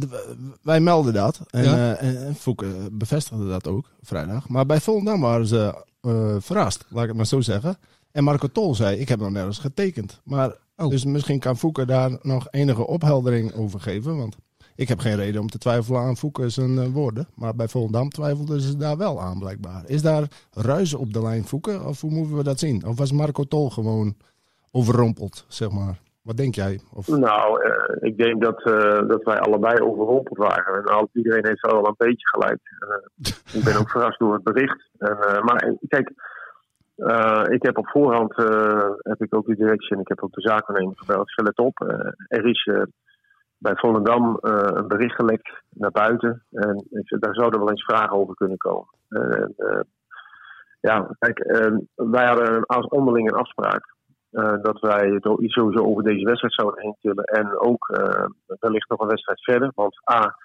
wij 0.62 0.81
melden 0.81 1.12
dat. 1.12 1.40
En, 1.50 1.64
Ja. 1.64 1.94
eh, 1.94 2.08
en, 2.08 2.26
en 2.26 2.35
Fouke 2.35 2.67
bevestigde 2.93 3.49
dat 3.49 3.69
ook 3.69 3.90
vrijdag. 4.02 4.49
Maar 4.49 4.67
bij 4.67 4.81
Volendam 4.81 5.20
waren 5.20 5.46
ze 5.46 5.85
eh, 6.00 6.37
verrast, 6.38 6.85
laat 6.88 7.02
ik 7.02 7.08
het 7.08 7.17
maar 7.17 7.26
zo 7.26 7.40
zeggen. 7.40 7.79
En 8.12 8.25
Marco 8.25 8.46
Tol 8.52 8.75
zei, 8.75 8.96
ik 8.99 9.08
heb 9.08 9.19
nog 9.20 9.31
nergens 9.31 9.58
getekend. 9.58 10.20
Maar, 10.25 10.52
Oh. 10.81 10.90
Dus 10.90 11.05
misschien 11.05 11.38
kan 11.38 11.56
Fouke 11.58 11.85
daar 11.87 12.19
nog 12.23 12.46
enige 12.50 12.87
opheldering 12.87 13.55
over 13.55 13.81
geven. 13.81 14.17
Want 14.17 14.37
ik 14.75 14.88
heb 14.88 14.99
geen 14.99 15.17
reden 15.17 15.40
om 15.40 15.49
te 15.50 15.58
twijfelen 15.58 16.00
aan 16.00 16.17
Fouke 16.17 16.49
zijn 16.49 16.79
eh, 16.79 16.87
woorden. 16.93 17.29
Maar 17.35 17.55
bij 17.55 17.69
Volendam 17.69 18.08
twijfelden 18.11 18.61
ze 18.61 18.76
daar 18.76 18.96
wel 18.96 19.20
aan 19.20 19.38
blijkbaar. 19.38 19.82
Is 19.87 20.02
daar 20.02 20.29
ruis 20.52 20.94
op 20.94 21.12
de 21.12 21.23
lijn 21.23 21.44
Fouke? 21.46 21.82
Of 21.85 22.00
hoe 22.00 22.11
moeten 22.11 22.37
we 22.37 22.43
dat 22.43 22.58
zien? 22.58 22.87
Of 22.87 22.96
was 22.99 23.12
Marco 23.12 23.44
Tol 23.44 23.70
gewoon 23.70 24.17
overrompeld, 24.72 25.44
zeg 25.48 25.70
maar? 25.70 25.98
Wat 26.28 26.36
denk 26.36 26.54
jij? 26.54 26.80
Of... 26.94 27.08
Nou, 27.08 27.62
eh, 27.62 28.08
ik 28.08 28.18
denk 28.18 28.42
dat, 28.42 28.62
eh, 28.62 29.08
dat 29.08 29.22
wij 29.22 29.38
allebei 29.38 29.80
overrompeld 29.80 30.38
waren. 30.38 30.74
En 30.74 30.84
al, 30.84 31.08
iedereen 31.12 31.46
heeft 31.46 31.66
wel 31.66 31.86
een 31.86 31.94
beetje 31.96 32.28
gelijk. 32.28 32.60
Eh, 32.78 33.58
ik 33.58 33.64
ben 33.64 33.76
ook 33.78 33.90
verrast 33.94 34.18
door 34.18 34.34
het 34.34 34.42
bericht. 34.42 34.88
Maar 35.42 35.74
kijk, 35.88 36.08
ik 37.52 37.62
heb 37.62 37.78
op 37.78 37.88
voorhand 37.88 38.36
heb 38.96 39.22
ik 39.22 39.36
ook 39.36 39.46
de 39.46 39.56
directie 39.56 39.96
en 39.96 40.00
ik 40.00 40.08
heb 40.08 40.22
ook 40.22 40.32
de 40.32 40.40
zaakwaarnemer 40.40 40.96
gebeld. 40.96 41.30
Stel 41.30 41.44
het 41.44 41.58
op. 41.58 41.80
er 42.28 42.46
is 42.46 42.70
bij 43.58 43.76
Volendam 43.76 44.38
een 44.40 44.88
bericht 44.88 45.14
gelekt 45.14 45.50
naar 45.70 45.90
buiten. 45.90 46.44
En 46.50 46.86
daar 47.06 47.34
zouden 47.34 47.60
wel 47.60 47.70
eens 47.70 47.84
vragen 47.84 48.16
over 48.16 48.34
kunnen 48.34 48.58
komen. 48.58 48.88
En, 49.08 49.54
ja, 50.80 51.16
kijk, 51.18 51.38
wij 51.94 52.26
hadden 52.26 52.66
als 52.66 52.86
onderling 52.86 53.30
een 53.30 53.38
afspraak. 53.38 53.96
Eh, 54.30 54.62
dat 54.62 54.80
wij 54.80 55.08
het 55.08 55.25
ook 55.25 55.40
sowieso 55.44 55.84
over 55.84 56.02
deze 56.02 56.25
wedstrijd 56.25 56.54
zouden 56.54 56.82
heen 56.82 56.96
tillen. 57.00 57.25
En 57.25 57.58
ook 57.58 57.88
eh, 57.88 58.25
wellicht 58.60 58.88
nog 58.88 59.00
een 59.00 59.08
wedstrijd 59.08 59.42
verder. 59.42 59.72
Want 59.75 60.10
A, 60.10 60.36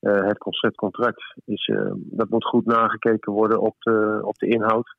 eh, 0.00 0.26
het 0.26 0.38
conceptcontract 0.38 1.34
is, 1.44 1.72
dat 1.94 2.28
moet 2.28 2.44
goed 2.44 2.66
nagekeken 2.66 3.32
worden 3.32 3.60
op 3.60 3.74
de, 3.78 4.20
op 4.22 4.38
de 4.38 4.48
inhoud. 4.48 4.94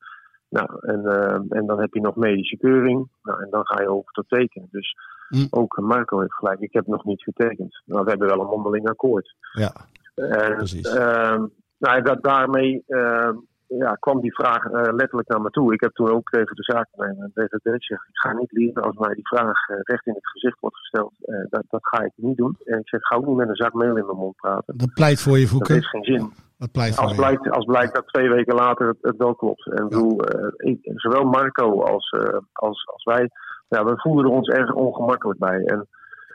Nou, 0.48 0.68
en, 0.80 1.04
en 1.48 1.66
dan 1.66 1.80
heb 1.80 1.94
je 1.94 2.00
nog 2.00 2.16
medische 2.16 2.56
keuring. 2.56 3.08
Nou, 3.22 3.42
en 3.42 3.50
dan 3.50 3.66
ga 3.66 3.80
je 3.80 3.88
over 3.88 4.12
tot 4.12 4.28
tekenen. 4.28 4.68
Dus 4.70 4.94
Hm. 5.28 5.46
ook 5.50 5.80
Marco 5.80 6.20
heeft 6.20 6.34
gelijk. 6.34 6.60
Ik 6.60 6.72
heb 6.72 6.86
nog 6.86 7.04
niet 7.04 7.22
getekend. 7.22 7.82
Nou, 7.84 8.04
we 8.04 8.10
hebben 8.10 8.28
wel 8.28 8.40
een 8.40 8.46
mondeling 8.46 8.88
akkoord. 8.88 9.34
Ja, 9.52 9.72
En, 10.14 10.56
Precies. 10.56 10.94
ehm, 10.94 11.46
nou, 11.78 12.02
dat, 12.02 12.22
daarmee 12.22 12.82
ehm, 12.86 13.34
ja, 13.68 13.94
kwam 13.94 14.20
die 14.20 14.34
vraag 14.34 14.64
eh, 14.64 14.92
letterlijk 14.94 15.28
naar 15.28 15.40
me 15.40 15.50
toe. 15.50 15.72
Ik 15.74 15.80
heb 15.80 15.92
toen 15.94 16.10
ook 16.10 16.28
tegen 16.30 16.56
de 16.56 16.62
zaakwaarnemer 16.62 17.24
en 17.24 17.30
tegen 17.34 17.50
de 17.50 17.60
directie 17.62 17.96
gezegd: 17.96 18.08
ik 18.14 18.20
ga 18.20 18.32
niet 18.38 18.52
liegen 18.52 18.82
als 18.82 18.96
mij 18.96 19.14
die 19.14 19.26
vraag 19.28 19.68
eh, 19.68 19.76
recht 19.82 20.06
in 20.06 20.14
het 20.14 20.26
gezicht 20.28 20.60
wordt 20.60 20.76
gesteld. 20.76 21.12
Eh, 21.20 21.34
dat, 21.48 21.64
dat 21.68 21.86
ga 21.86 22.02
ik 22.04 22.12
niet 22.16 22.36
doen. 22.36 22.56
En 22.64 22.78
ik 22.78 22.88
zeg: 22.88 23.00
ga 23.02 23.16
ook 23.16 23.26
niet 23.26 23.36
met 23.36 23.48
een 23.48 23.56
zak 23.56 23.72
meel 23.74 23.96
in 23.96 24.06
mijn 24.06 24.18
mond 24.18 24.36
praten. 24.36 24.76
Dat 24.76 24.94
pleit 24.94 25.20
voor 25.22 25.34
je, 25.38 25.40
Dat 25.42 25.50
Fouke. 25.50 25.72
heeft 25.72 25.86
geen 25.88 26.04
zin. 26.04 26.32
Dat 26.58 26.72
pleit 26.72 26.94
voor 26.94 27.02
Als 27.02 27.12
je. 27.12 27.18
blijkt, 27.18 27.50
als 27.50 27.64
blijkt 27.64 27.94
dat 27.94 28.06
twee 28.08 28.28
weken 28.28 28.54
later 28.54 28.86
het, 28.88 28.98
het 29.00 29.16
wel 29.16 29.34
klopt. 29.34 29.66
En 29.72 29.88
bedoel, 29.88 30.20
eh, 30.24 30.52
ik- 30.56 30.92
zowel 30.94 31.24
Marco 31.24 31.82
als, 31.82 32.08
eh, 32.10 32.38
als, 32.52 32.86
als 32.92 33.04
wij, 33.04 33.30
ja, 33.68 33.84
we 33.84 33.92
voelden 34.00 34.30
ons 34.30 34.48
erg 34.48 34.72
ongemakkelijk 34.72 35.38
bij. 35.38 35.64
En 35.64 35.86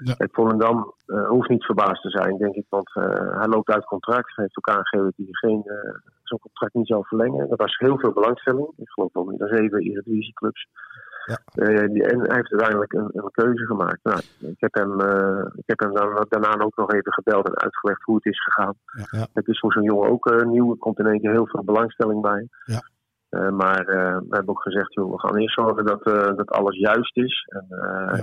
Ja. 0.03 0.13
kijk, 0.13 0.33
Volendam 0.33 0.93
eh, 1.05 1.27
hoeft 1.27 1.49
niet 1.49 1.65
verbaasd 1.65 2.01
te 2.01 2.09
zijn, 2.09 2.37
denk 2.37 2.55
ik. 2.55 2.65
Want 2.69 2.95
eh, 2.95 3.37
hij 3.37 3.47
loopt 3.47 3.69
uit 3.69 3.85
contract. 3.85 4.35
Hij 4.35 4.43
heeft 4.43 4.57
ook 4.57 4.75
aangegeven 4.75 5.05
dat 5.05 5.13
hij 5.15 5.25
geen, 5.31 5.63
eh, 5.65 5.93
zo'n 6.23 6.39
contract 6.39 6.73
niet 6.73 6.87
zal 6.87 7.03
verlengen. 7.03 7.49
Er 7.49 7.55
was 7.55 7.77
heel 7.77 7.99
veel 7.99 8.13
belangstelling. 8.13 8.73
Ik 8.77 8.89
geloof 8.89 9.13
wel 9.13 9.23
meer 9.23 9.37
dan 9.37 9.47
zeven 9.47 9.79
Eredivisieclubs. 9.79 10.67
Ja. 11.25 11.39
Die, 11.87 12.03
en 12.03 12.19
hij 12.19 12.35
heeft 12.35 12.51
uiteindelijk 12.51 12.93
een, 12.93 13.09
een 13.13 13.31
keuze 13.31 13.65
gemaakt. 13.65 13.99
Nou, 14.03 14.19
ik 14.39 14.59
heb 14.59 14.73
hem, 14.73 14.99
ik 15.55 15.63
heb 15.65 15.79
hem 15.79 15.93
dan, 15.93 16.25
daarna 16.29 16.63
ook 16.63 16.75
nog 16.75 16.93
even 16.93 17.13
gebeld 17.13 17.47
en 17.47 17.57
uitgelegd 17.57 18.01
hoe 18.01 18.15
het 18.15 18.25
is 18.25 18.43
gegaan. 18.43 18.73
Ja. 19.11 19.27
Het 19.33 19.47
is 19.47 19.59
voor 19.59 19.71
zo'n 19.71 19.83
jongen 19.83 20.09
ook 20.09 20.45
nieuw. 20.45 20.71
Er 20.71 20.77
komt 20.77 20.99
in 20.99 21.07
één 21.07 21.19
keer 21.21 21.31
heel 21.31 21.47
veel 21.47 21.63
belangstelling 21.63 22.21
bij. 22.21 22.47
Ja. 22.65 22.81
Eh, 23.31 23.49
maar 23.49 23.79
eh, 23.85 24.17
we 24.17 24.35
hebben 24.35 24.47
ook 24.49 24.61
gezegd, 24.61 24.93
joh, 24.93 25.11
we 25.11 25.19
gaan 25.19 25.37
eerst 25.37 25.53
zorgen 25.59 25.85
dat, 25.85 26.01
eh, 26.03 26.35
dat 26.35 26.49
alles 26.49 26.77
juist 26.77 27.17
is. 27.17 27.45
En, 27.49 27.65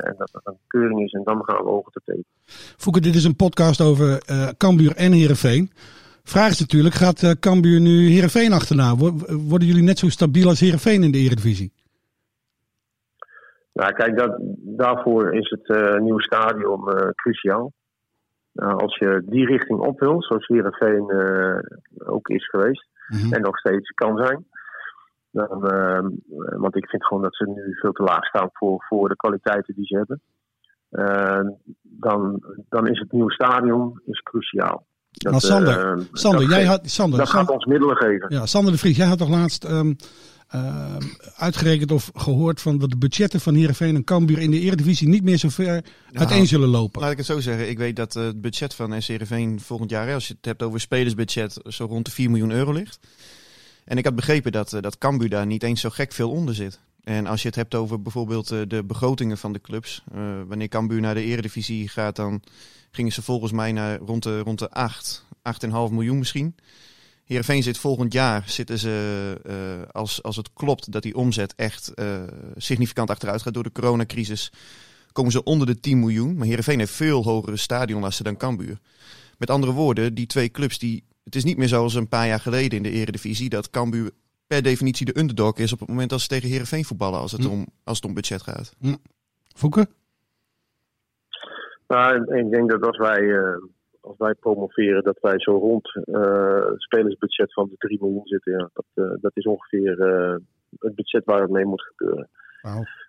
en 0.04 0.14
dat 0.18 0.30
er 0.32 0.40
een 0.44 0.58
keuring 0.66 1.00
is. 1.00 1.12
En 1.12 1.22
dan 1.24 1.44
gaan 1.44 1.64
we 1.64 1.70
over 1.70 1.92
te 1.92 2.00
tekenen. 2.04 2.24
Fouke, 2.76 3.00
dit 3.00 3.14
is 3.14 3.24
een 3.24 3.36
podcast 3.36 3.80
over 3.80 4.22
Cambuur 4.56 4.96
en 4.96 5.12
Heerenveen. 5.12 5.70
Vraag 6.22 6.48
is 6.50 6.60
natuurlijk, 6.60 6.94
gaat 6.94 7.36
Cambuur 7.40 7.80
nu 7.80 8.08
Heerenveen 8.08 8.52
achterna? 8.52 8.96
Wo- 8.96 9.16
Worden 9.48 9.68
jullie 9.68 9.82
net 9.82 9.98
zo 9.98 10.08
stabiel 10.08 10.48
als 10.48 10.60
Heerenveen 10.60 11.02
in 11.02 11.10
de 11.12 11.18
Eredivisie? 11.18 11.72
Nou, 13.72 13.92
kijk, 13.92 14.18
dat, 14.18 14.36
daarvoor 14.58 15.34
is 15.34 15.50
het 15.50 16.00
nieuwe 16.00 16.22
stadion 16.22 16.84
cruciaal. 17.14 17.72
Nou, 18.52 18.76
als 18.80 18.96
je 18.98 19.22
die 19.26 19.46
richting 19.46 19.78
op 19.78 20.00
wil, 20.00 20.22
zoals 20.22 20.46
Heerenveen 20.46 21.10
ook 22.06 22.28
is 22.28 22.48
geweest 22.48 22.86
Mhm. 23.08 23.32
en 23.32 23.40
nog 23.42 23.58
steeds 23.58 23.90
kan 23.90 24.16
zijn, 24.16 24.46
Dan, 25.30 25.68
eh, 25.70 26.00
want 26.58 26.76
ik 26.76 26.88
vind 26.88 27.04
gewoon 27.06 27.22
dat 27.22 27.36
ze 27.36 27.44
nu 27.44 27.74
veel 27.80 27.92
te 27.92 28.02
laag 28.02 28.24
staan 28.26 28.48
voor, 28.52 28.84
voor 28.88 29.08
de 29.08 29.16
kwaliteiten 29.16 29.74
die 29.74 29.86
ze 29.86 29.96
hebben. 29.96 30.20
Eh, 30.88 31.48
dan, 31.82 32.42
dan 32.68 32.88
is 32.88 32.98
het 32.98 33.12
nieuwe 33.12 33.32
stadion 33.32 34.00
is 34.06 34.20
cruciaal. 34.22 34.86
Dat, 35.10 35.32
Maar 35.32 35.40
Sander, 35.40 35.98
eh, 35.98 36.04
Sander, 36.12 36.40
dat 36.40 36.50
jij 36.50 36.64
had, 36.64 36.90
Sander, 36.90 37.18
dat 37.18 37.28
Sander- 37.28 37.46
gaat 37.46 37.54
ons 37.54 37.64
middelen 37.64 37.96
geven. 37.96 38.26
Ja, 38.28 38.46
Sander 38.46 38.72
de 38.72 38.78
Vries, 38.78 38.96
jij 38.96 39.06
had 39.06 39.18
toch 39.18 39.28
laatst 39.28 39.64
ehm, 39.64 39.94
ehm, 40.48 41.02
uitgerekend 41.36 41.90
of 41.92 42.10
gehoord 42.14 42.60
van 42.60 42.78
dat 42.78 42.90
de 42.90 42.96
budgetten 42.98 43.40
van 43.40 43.54
Heerenveen 43.54 43.94
en 43.94 44.04
Cambuur 44.04 44.38
in 44.38 44.50
de 44.50 44.60
Eredivisie 44.60 45.08
niet 45.08 45.22
meer 45.24 45.36
zo 45.36 45.48
ver 45.48 45.84
uiteen 46.12 46.46
zullen 46.46 46.68
lopen. 46.68 47.00
Laat 47.00 47.10
ik 47.10 47.16
het 47.16 47.26
zo 47.26 47.40
zeggen. 47.40 47.68
Ik 47.68 47.78
weet 47.78 47.96
dat 47.96 48.16
eh, 48.16 48.22
het 48.24 48.40
budget 48.40 48.74
van 48.74 49.02
SCRV 49.02 49.60
volgend 49.60 49.90
jaar, 49.90 50.14
als 50.14 50.28
je 50.28 50.34
het 50.34 50.44
hebt 50.44 50.62
over 50.62 50.80
spelersbudget, 50.80 51.60
zo 51.64 51.84
rond 51.84 52.04
de 52.04 52.10
4 52.10 52.30
miljoen 52.30 52.50
euro 52.52 52.72
ligt. 52.72 52.98
En 53.88 53.98
ik 53.98 54.04
had 54.04 54.14
begrepen 54.14 54.52
dat, 54.52 54.72
eh, 54.72 54.80
dat 54.80 54.98
Cambuur 54.98 55.28
daar 55.28 55.46
niet 55.46 55.62
eens 55.62 55.80
zo 55.80 55.90
gek 55.90 56.12
veel 56.12 56.30
onder 56.30 56.54
zit. 56.54 56.80
En 57.04 57.26
als 57.26 57.42
je 57.42 57.48
het 57.48 57.56
hebt 57.56 57.74
over 57.74 58.02
bijvoorbeeld 58.02 58.50
eh, 58.50 58.60
de 58.68 58.84
begrotingen 58.84 59.38
van 59.38 59.52
de 59.52 59.60
clubs. 59.60 60.02
eh, 60.12 60.20
wanneer 60.46 60.68
Cambuur 60.68 61.00
naar 61.00 61.14
de 61.14 61.22
Eredivisie 61.22 61.88
gaat, 61.88 62.16
dan 62.16 62.42
gingen 62.90 63.12
ze 63.12 63.22
volgens 63.22 63.52
mij 63.52 63.72
naar 63.72 63.98
rond 63.98 64.22
de, 64.22 64.38
rond 64.38 64.58
de 64.58 64.70
8, 64.70 65.24
8,5 65.42 65.68
miljoen 65.90 66.18
misschien. 66.18 66.56
Heerenveen 67.24 67.62
zit 67.62 67.78
volgend 67.78 68.12
jaar, 68.12 68.42
zitten 68.46 68.78
ze, 68.78 69.86
als, 69.92 70.22
als 70.22 70.36
het 70.36 70.52
klopt 70.52 70.92
dat 70.92 71.02
die 71.02 71.14
omzet 71.14 71.54
echt 71.54 71.94
eh, 71.94 72.22
significant 72.56 73.10
achteruit 73.10 73.42
gaat 73.42 73.54
door 73.54 73.62
de 73.62 73.72
coronacrisis, 73.72 74.52
komen 75.12 75.32
ze 75.32 75.44
onder 75.44 75.66
de 75.66 75.80
10 75.80 75.98
miljoen. 75.98 76.36
Maar 76.36 76.46
Heerenveen 76.46 76.78
heeft 76.78 76.92
veel 76.92 77.24
hogere 77.24 77.56
stadionlasten 77.56 78.24
dan 78.24 78.36
Cambuur. 78.36 78.78
Met 79.38 79.50
andere 79.50 79.72
woorden, 79.72 80.14
die 80.14 80.26
twee 80.26 80.50
clubs, 80.50 80.78
die, 80.78 81.04
het 81.28 81.36
is 81.36 81.44
niet 81.44 81.56
meer 81.56 81.68
zoals 81.68 81.94
een 81.94 82.08
paar 82.08 82.26
jaar 82.26 82.40
geleden 82.40 82.76
in 82.76 82.82
de 82.82 82.90
Eredivisie, 82.90 83.48
dat 83.48 83.70
Cambuur 83.70 84.10
per 84.46 84.62
definitie 84.62 85.06
de 85.06 85.18
underdog 85.18 85.56
is 85.58 85.72
op 85.72 85.78
het 85.80 85.88
moment 85.88 86.10
dat 86.10 86.20
ze 86.20 86.28
tegen 86.28 86.48
Heerenveen 86.48 86.84
voetballen, 86.84 87.20
als 87.20 87.32
het, 87.32 87.44
Hm. 87.44 87.50
om, 87.50 87.66
als 87.84 87.96
het 87.96 88.06
om 88.06 88.14
budget 88.14 88.42
gaat. 88.42 88.76
Fouke? 89.56 89.86
Nou, 91.88 92.14
en- 92.16 92.26
en 92.26 92.46
ik 92.46 92.50
denk 92.52 92.70
dat 92.70 92.82
als 92.82 92.96
wij, 92.98 93.36
eh, 93.38 93.56
als 94.00 94.16
wij 94.18 94.34
promoveren, 94.34 95.02
dat 95.02 95.18
wij 95.20 95.40
zo 95.40 95.52
rond 95.52 95.94
eh, 96.04 96.64
het 96.70 96.82
spelersbudget 96.82 97.52
van 97.52 97.68
de 97.68 97.76
3 97.76 97.98
miljoen 98.00 98.26
zitten. 98.26 98.52
Ja. 98.52 98.70
Dat, 98.72 98.84
eh, 98.94 99.12
dat 99.20 99.36
is 99.36 99.44
ongeveer 99.44 100.00
eh, 100.00 100.36
het 100.78 100.94
budget 100.94 101.24
waar 101.24 101.40
het 101.40 101.50
mee 101.50 101.64
moet 101.64 101.82
gebeuren. 101.82 102.28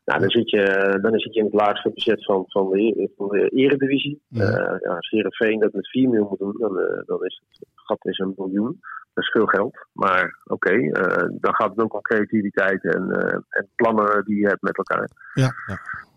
Nou, 0.05 0.21
dan, 0.21 0.29
zit 0.29 0.49
je, 0.49 0.97
dan 1.01 1.19
zit 1.19 1.33
je 1.33 1.39
in 1.39 1.45
het 1.45 1.53
laagste 1.53 1.89
budget 1.93 2.25
van, 2.25 2.43
van, 2.47 2.69
de, 2.69 3.11
van 3.17 3.27
de 3.27 3.49
eredivisie. 3.49 4.21
Ja. 4.27 4.43
Eh, 4.43 4.79
ja, 4.81 4.95
als 4.95 5.09
Heerenveen 5.09 5.59
dat 5.59 5.73
met 5.73 5.89
4 5.89 6.09
miljoen 6.09 6.27
moet 6.29 6.39
doen, 6.39 6.55
dan, 6.59 6.79
eh, 6.79 7.01
dan 7.05 7.25
is 7.25 7.41
het 7.49 7.67
gat 7.75 8.05
is 8.05 8.17
een 8.17 8.33
miljoen. 8.37 8.79
Dat 9.13 9.23
is 9.23 9.31
veel 9.31 9.45
geld. 9.45 9.87
Maar 9.93 10.37
oké, 10.45 10.69
eh, 10.71 11.27
dan 11.39 11.55
gaat 11.55 11.69
het 11.69 11.79
ook 11.81 11.93
om 11.93 12.01
creativiteit 12.01 12.83
en, 12.83 13.11
en 13.49 13.67
plannen 13.75 14.25
die 14.25 14.39
je 14.39 14.47
hebt 14.47 14.61
met 14.61 14.77
elkaar. 14.77 15.09
Ja. 15.33 15.51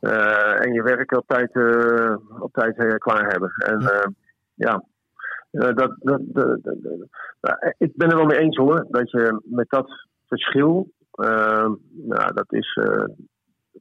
Eh, 0.00 0.64
en 0.66 0.72
je 0.72 0.82
werk 0.82 1.16
op 1.16 1.26
tijd, 1.26 1.56
op 2.40 2.52
tijd 2.52 2.98
klaar 2.98 3.26
hebben. 3.30 3.50
En 3.50 4.14
ja, 4.54 4.84
dat, 5.50 5.74
dat, 5.98 6.20
dat- 6.32 6.58
nou, 7.40 7.72
ik 7.78 7.92
ben 7.96 8.10
er 8.10 8.16
wel 8.16 8.26
mee 8.26 8.38
eens 8.38 8.56
hoor, 8.56 8.86
dat 8.90 9.10
je 9.10 9.40
met 9.44 9.68
dat 9.68 10.06
verschil, 10.26 10.90
nou, 11.90 12.34
dat 12.34 12.52
is, 12.52 12.78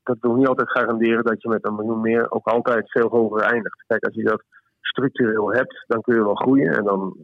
dat 0.04 0.18
wil 0.20 0.36
niet 0.36 0.48
altijd 0.48 0.72
garanderen 0.72 1.24
dat 1.24 1.42
je 1.42 1.50
met 1.50 1.66
een 1.68 1.76
miljoen 1.76 2.02
meer 2.02 2.32
ook 2.32 2.48
altijd 2.48 2.92
veel 2.92 3.10
hoger 3.10 3.42
eindigt. 3.42 3.84
Kijk, 3.88 4.06
als 4.06 4.16
je 4.16 4.24
dat 4.24 4.44
structureel 4.82 5.54
hebt, 5.54 5.84
dan 5.88 6.02
kun 6.02 6.16
je 6.16 6.24
wel 6.24 6.36
groeien 6.36 6.74
en 6.78 6.84
dan, 6.84 7.16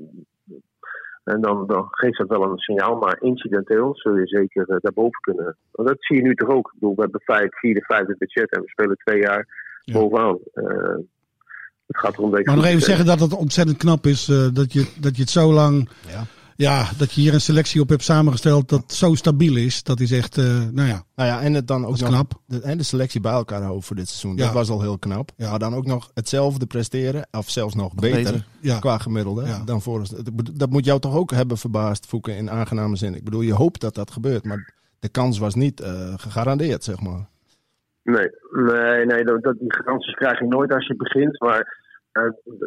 en 1.24 1.42
dan, 1.42 1.68
dan 1.68 1.88
geeft 1.92 2.18
dat 2.18 2.28
wel 2.28 2.44
een 2.44 2.58
signaal. 2.58 2.96
Maar 2.96 3.18
incidenteel 3.22 3.96
zul 3.96 4.16
je 4.16 4.28
zeker 4.28 4.70
eh, 4.70 4.78
daarboven 4.80 5.20
kunnen. 5.22 5.58
Want 5.72 5.88
dat 5.88 5.98
zie 6.00 6.16
je 6.16 6.22
nu 6.24 6.36
toch 6.36 6.50
ook. 6.50 6.68
Ik 6.68 6.80
bedoel, 6.80 6.96
we 6.96 7.02
hebben 7.02 7.22
vijf, 7.24 7.60
vierde, 7.60 7.82
vijfde 7.82 8.16
budget 8.18 8.52
en 8.52 8.62
we 8.62 8.70
spelen 8.70 8.98
twee 8.98 9.22
jaar 9.22 9.48
Ja. 9.82 9.94
bovenaan. 10.00 10.40
Eh, 10.54 10.96
het 11.88 11.98
gaat 11.98 12.14
erom 12.18 12.32
dat 12.32 12.40
je 12.40 12.46
Maar 12.46 12.56
nog 12.56 12.66
even 12.66 12.82
zeggen 12.82 13.06
dat 13.06 13.20
het 13.20 13.34
ontzettend 13.34 13.78
knap 13.78 14.06
is 14.06 14.30
eh, 14.30 14.48
dat, 14.54 14.74
je, 14.74 14.94
dat 15.00 15.16
je 15.16 15.22
het 15.22 15.32
zo 15.32 15.54
lang. 15.54 15.90
Ja. 16.08 16.24
Ja, 16.58 16.90
dat 16.98 17.12
je 17.12 17.22
hier 17.22 17.34
een 17.34 17.42
selectie 17.42 17.82
op 17.82 17.90
hebt 17.90 18.04
samengesteld 18.04 18.70
dat 18.70 18.94
zo 18.94 19.14
stabiel 19.16 19.56
is. 19.56 19.84
Dat 19.84 20.00
is 20.00 20.12
echt, 20.12 20.38
eh, 20.38 20.46
nou 20.72 20.88
ja, 20.88 21.04
Nou 21.16 21.30
ja, 21.30 21.42
en 21.42 21.54
het 21.54 21.68
dan 21.68 21.78
ook 21.82 21.86
dat 21.86 21.94
is 21.96 22.02
nog 22.02 22.10
knap. 22.10 22.42
de, 22.46 22.62
en 22.62 22.78
de 22.78 22.84
selectie 22.84 23.22
bij 23.22 23.32
elkaar 23.32 23.62
houden 23.62 23.84
voor 23.84 23.96
dit 23.96 24.08
seizoen. 24.08 24.36
Ja. 24.38 24.44
Dat 24.46 24.54
was 24.54 24.70
al 24.70 24.82
heel 24.82 24.98
knap. 25.00 25.32
Ja. 25.36 25.50
Maar 25.50 25.60
dan 25.60 25.76
ook 25.76 25.86
nog 25.86 26.12
hetzelfde 26.14 26.66
presteren, 26.66 27.28
of 27.32 27.50
zelfs 27.50 27.76
nog 27.76 27.96
beter, 27.96 28.24
beter. 28.24 28.46
Ja. 28.62 28.80
qua 28.80 28.98
gemiddelde 28.98 29.46
Ja. 29.46 29.62
dan 29.66 29.82
vorig. 29.82 30.08
Dat, 30.10 30.52
dat 30.54 30.70
moet 30.70 30.86
jou 30.86 31.00
toch 31.00 31.16
ook 31.16 31.32
hebben 31.32 31.58
verbaasd, 31.58 32.06
Voeken, 32.08 32.38
in 32.38 32.50
aangename 32.52 32.96
zin. 32.96 33.16
Ik 33.16 33.24
bedoel, 33.24 33.42
je 33.42 33.54
hoopt 33.54 33.82
dat 33.82 33.96
dat 33.96 34.12
gebeurt, 34.12 34.44
maar 34.44 34.74
de 35.00 35.10
kans 35.10 35.38
was 35.38 35.56
niet 35.56 35.82
eh, 35.82 36.14
gegarandeerd, 36.18 36.84
zeg 36.84 37.00
maar. 37.02 37.28
Nee, 38.04 38.28
nee, 38.66 39.06
nee 39.06 39.24
dat, 39.24 39.44
dat- 39.44 39.60
die 39.60 39.74
garanties 39.74 40.14
krijg 40.16 40.40
je 40.40 40.46
nooit 40.48 40.72
als 40.74 40.88
je 40.88 40.96
begint. 40.96 41.40
Maar 41.40 41.86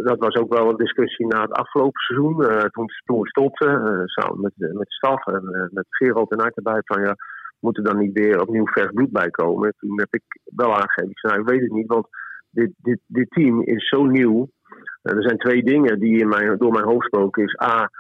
dat 0.05 0.19
was 0.19 0.35
ook 0.35 0.55
wel 0.55 0.69
een 0.69 0.77
discussie 0.77 1.27
na 1.27 1.43
het 1.43 1.53
afgelopen 1.53 2.01
seizoen. 2.01 2.45
eh, 2.45 2.65
toen, 2.65 2.87
toen 3.05 3.21
we 3.21 3.29
stopten, 3.29 3.87
eh, 3.87 4.03
samen 4.05 4.41
met, 4.41 4.53
met 4.57 4.89
de 4.89 4.95
staf 4.95 5.27
en 5.27 5.49
eh, 5.55 5.67
met 5.71 5.87
Gerald 5.89 6.31
en 6.31 6.39
Art 6.39 6.57
erbij. 6.57 6.81
Van 6.85 7.03
ja, 7.03 7.15
moet 7.61 7.77
er 7.77 7.85
dan 7.85 7.99
niet 7.99 8.13
weer 8.13 8.41
opnieuw 8.41 8.67
vers 8.67 8.91
bloed 8.93 9.11
bij 9.13 9.31
komen? 9.31 9.75
Toen 9.79 9.99
heb 9.99 10.15
ik 10.15 10.23
wel 10.45 10.75
aangegeven. 10.75 11.11
Ik 11.11 11.19
zei, 11.19 11.33
nou, 11.33 11.45
ik 11.45 11.51
weet 11.53 11.63
het 11.63 11.73
niet, 11.73 11.87
want 11.87 12.07
dit, 12.51 12.73
dit, 12.77 13.01
dit 13.07 13.31
team 13.31 13.63
is 13.63 13.89
zo 13.89 14.05
nieuw. 14.05 14.49
Eh, 15.03 15.17
er 15.17 15.23
zijn 15.23 15.39
twee 15.39 15.63
dingen 15.63 15.99
die 16.01 16.21
in 16.21 16.29
mijn, 16.29 16.59
door 16.59 16.73
mijn 16.73 16.89
hoofd 16.89 17.07
spoken. 17.07 17.45
Is 17.45 17.61
A, 17.63 17.91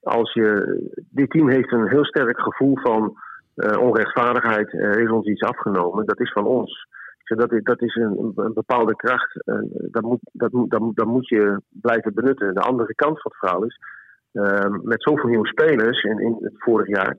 als 0.00 0.32
je, 0.32 0.78
dit 1.10 1.30
team 1.30 1.48
heeft 1.48 1.72
een 1.72 1.88
heel 1.88 2.04
sterk 2.04 2.40
gevoel 2.40 2.78
van 2.78 3.16
eh, 3.54 3.80
onrechtvaardigheid. 3.80 4.72
Er 4.72 5.00
is 5.00 5.10
ons 5.10 5.26
iets 5.26 5.42
afgenomen. 5.42 6.06
Dat 6.06 6.20
is 6.20 6.32
van 6.32 6.46
ons. 6.46 6.86
Dat 7.36 7.52
is, 7.52 7.62
dat 7.62 7.82
is 7.82 7.94
een, 7.94 8.32
een 8.36 8.52
bepaalde 8.52 8.96
kracht. 8.96 9.46
En 9.46 9.68
dat, 9.90 10.02
moet, 10.02 10.20
dat, 10.32 10.52
moet, 10.52 10.70
dat, 10.70 10.80
moet, 10.80 10.96
dat 10.96 11.06
moet 11.06 11.28
je 11.28 11.60
blijven 11.68 12.14
benutten. 12.14 12.54
De 12.54 12.60
andere 12.60 12.94
kant 12.94 13.20
van 13.22 13.30
het 13.30 13.40
verhaal 13.40 13.64
is. 13.64 13.78
eh, 14.32 14.74
met 14.82 15.02
zoveel 15.02 15.28
nieuwe 15.28 15.46
spelers 15.46 16.02
in, 16.02 16.18
in 16.18 16.36
het 16.40 16.54
vorig 16.56 16.86
jaar. 16.86 17.16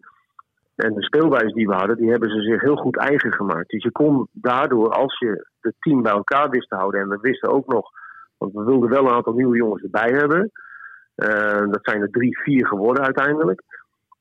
En 0.75 0.93
de 0.93 1.03
speelwijze 1.03 1.53
die 1.53 1.67
we 1.67 1.73
hadden, 1.73 1.97
die 1.97 2.09
hebben 2.09 2.29
ze 2.29 2.41
zich 2.41 2.61
heel 2.61 2.75
goed 2.75 2.97
eigen 2.97 3.33
gemaakt. 3.33 3.69
Dus 3.69 3.83
je 3.83 3.91
kon 3.91 4.27
daardoor, 4.31 4.89
als 4.89 5.19
je 5.19 5.47
het 5.59 5.73
team 5.79 6.01
bij 6.01 6.11
elkaar 6.11 6.49
wist 6.49 6.69
te 6.69 6.75
houden. 6.75 7.01
En 7.01 7.09
we 7.09 7.17
wisten 7.21 7.49
ook 7.49 7.67
nog, 7.67 7.89
want 8.37 8.53
we 8.53 8.63
wilden 8.63 8.89
wel 8.89 9.05
een 9.05 9.13
aantal 9.15 9.33
nieuwe 9.33 9.57
jongens 9.57 9.83
erbij 9.83 10.11
hebben. 10.11 10.51
Eh, 11.15 11.67
dat 11.71 11.79
zijn 11.81 12.01
er 12.01 12.09
drie, 12.11 12.39
vier 12.39 12.67
geworden 12.67 13.03
uiteindelijk. 13.03 13.61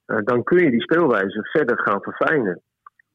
Eh, 0.07 0.16
dan 0.25 0.42
kun 0.42 0.59
je 0.64 0.71
die 0.71 0.83
speelwijze 0.83 1.40
verder 1.42 1.78
gaan 1.78 2.02
verfijnen. 2.02 2.61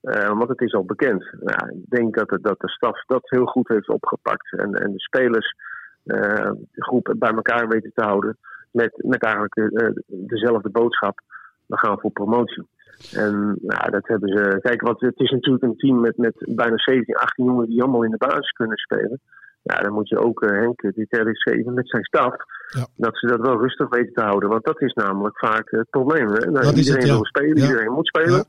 Eh, 0.04 0.28
want 0.28 0.50
het 0.50 0.62
is 0.62 0.74
al 0.74 0.86
bekend. 0.86 1.24
Ja, 1.46 1.70
ik 1.70 1.90
denk 1.90 2.16
dat, 2.16 2.30
het, 2.30 2.44
dat 2.44 2.60
de 2.60 2.70
staf 2.70 3.06
dat 3.06 3.22
heel 3.24 3.46
goed 3.46 3.68
heeft 3.68 3.90
opgepakt. 3.90 4.58
En, 4.58 4.74
en 4.74 4.92
de 4.92 5.00
spelers 5.00 5.56
eh, 6.04 6.52
de 6.72 6.84
groep 6.84 7.14
bij 7.18 7.32
elkaar 7.32 7.68
weten 7.68 7.92
te 7.96 8.04
houden. 8.04 8.38
Met, 8.72 8.94
met 8.98 9.24
eigenlijk 9.24 9.54
de, 9.54 9.70
eh, 9.72 10.28
dezelfde 10.28 10.70
boodschap. 10.70 11.20
We 11.66 11.78
gaan 11.78 12.00
voor 12.00 12.12
promotie. 12.12 12.68
En 13.14 13.58
ja, 13.62 13.80
dat 13.80 14.08
hebben 14.08 14.30
ze. 14.30 14.60
Kijk, 14.62 14.82
want 14.82 15.02
het 15.02 15.20
is 15.20 15.32
natuurlijk 15.32 15.64
een 15.64 15.78
team 15.78 16.00
met, 16.02 16.18
met 16.18 16.34
bijna 16.56 16.78
17, 16.78 17.16
18 17.16 17.46
jongens 17.46 17.68
die 17.70 17.82
allemaal 17.82 18.04
in 18.04 18.12
de 18.12 18.28
basis 18.28 18.52
kunnen 18.52 18.78
spelen. 18.78 19.20
Ja, 19.64 19.80
dan 19.80 19.94
moet 19.94 20.10
je 20.10 20.20
ook 20.20 20.42
eh, 20.42 20.50
Henk 20.50 20.82
dit 20.82 21.28
is 21.28 21.44
geven 21.44 21.74
met 21.74 21.90
zijn 21.90 22.04
staf. 22.04 22.36
Ja. 22.68 22.86
Dat 22.96 23.18
ze 23.18 23.28
dat 23.28 23.40
wel 23.40 23.60
rustig 23.60 23.90
weten 23.90 24.14
te 24.14 24.22
houden. 24.22 24.50
Want 24.50 24.66
dat 24.66 24.82
is 24.82 24.94
namelijk 24.94 25.40
vaak 25.40 25.70
het 25.72 25.90
probleem. 25.90 26.28
Hè? 26.28 26.52
Nou, 26.52 26.52
Dat 26.66 26.78
iedereen 26.78 27.00
het, 27.00 27.08
ja. 27.08 27.14
wil 27.14 27.26
spelen, 27.26 27.58
Ja. 27.58 27.66
iedereen 27.68 27.92
moet 27.92 28.08
spelen. 28.08 28.46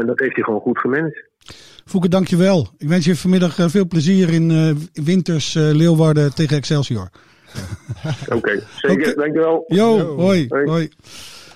En 0.00 0.06
dat 0.06 0.18
heeft 0.18 0.34
hij 0.34 0.44
gewoon 0.44 0.60
goed 0.60 0.78
gemanaged. 0.78 1.24
Fouke, 1.84 2.08
dankjewel. 2.08 2.68
Ik 2.78 2.88
wens 2.88 3.04
je 3.04 3.16
vanmiddag 3.16 3.58
eh, 3.58 3.68
veel 3.68 3.86
plezier 3.86 4.28
in 4.32 4.50
eh, 4.50 5.04
Winters 5.04 5.54
eh, 5.54 5.62
Leeuwarden 5.62 6.34
tegen 6.34 6.56
Excelsior. 6.56 7.08
Oké, 8.36 8.62
zeker. 8.76 9.14
Dankjewel. 9.16 9.64
Yo, 9.66 9.96
Yo. 9.96 10.16
hoi, 10.16 10.46
Hoi. 10.48 10.66
hoi. 10.68 10.88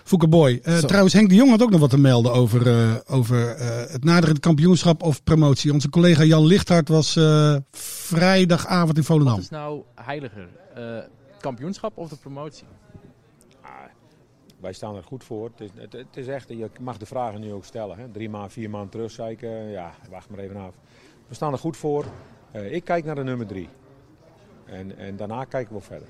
Fouke 0.04 0.28
Boy. 0.28 0.60
Eh, 0.62 0.78
trouwens, 0.78 1.12
Henk 1.12 1.28
de 1.28 1.34
Jong 1.34 1.50
had 1.50 1.62
ook 1.62 1.70
nog 1.70 1.80
wat 1.80 1.90
te 1.90 1.98
melden 1.98 2.32
over, 2.32 2.66
eh, 2.66 2.94
over 3.06 3.48
eh, 3.54 3.66
het 3.92 4.04
naderend 4.04 4.40
kampioenschap 4.40 5.02
of 5.02 5.22
promotie. 5.24 5.72
Onze 5.72 5.88
collega 5.90 6.24
Jan 6.24 6.46
Lichthart 6.46 6.88
was 6.88 7.16
eh, 7.16 7.56
vrijdagavond 7.72 8.96
in 8.96 9.04
Volendam. 9.04 9.34
Wat 9.34 9.42
is 9.42 9.48
nou 9.50 9.82
heiliger? 9.94 10.48
Eh, 10.74 10.82
kampioenschap 11.40 11.96
of 11.96 12.08
de 12.08 12.16
promotie? 12.16 12.64
Wij 14.60 14.72
staan 14.72 14.96
er 14.96 15.04
goed 15.04 15.24
voor. 15.24 15.50
Het 15.56 15.60
is, 15.60 15.70
het, 15.96 16.16
is 16.16 16.26
echt, 16.26 16.48
je 16.48 16.70
mag 16.80 16.96
de 16.96 17.06
vragen 17.06 17.40
nu 17.40 17.52
ook 17.52 17.64
stellen. 17.64 17.98
Hè? 17.98 18.10
Drie 18.10 18.30
maanden, 18.30 18.50
vier 18.50 18.70
maanden 18.70 18.90
terug 18.90 19.10
zei 19.10 19.30
ik, 19.30 19.42
eh, 19.42 19.72
ja, 19.72 19.92
wacht 20.10 20.30
maar 20.30 20.38
even 20.38 20.56
af. 20.56 20.74
We 21.26 21.34
staan 21.34 21.52
er 21.52 21.58
goed 21.58 21.76
voor. 21.76 22.04
Eh, 22.50 22.72
ik 22.72 22.84
kijk 22.84 23.04
naar 23.04 23.14
de 23.14 23.24
nummer 23.24 23.46
drie. 23.46 23.68
En, 24.64 24.96
en 24.96 25.16
daarna 25.16 25.44
kijken 25.44 25.74
we 25.74 25.80
verder. 25.80 26.08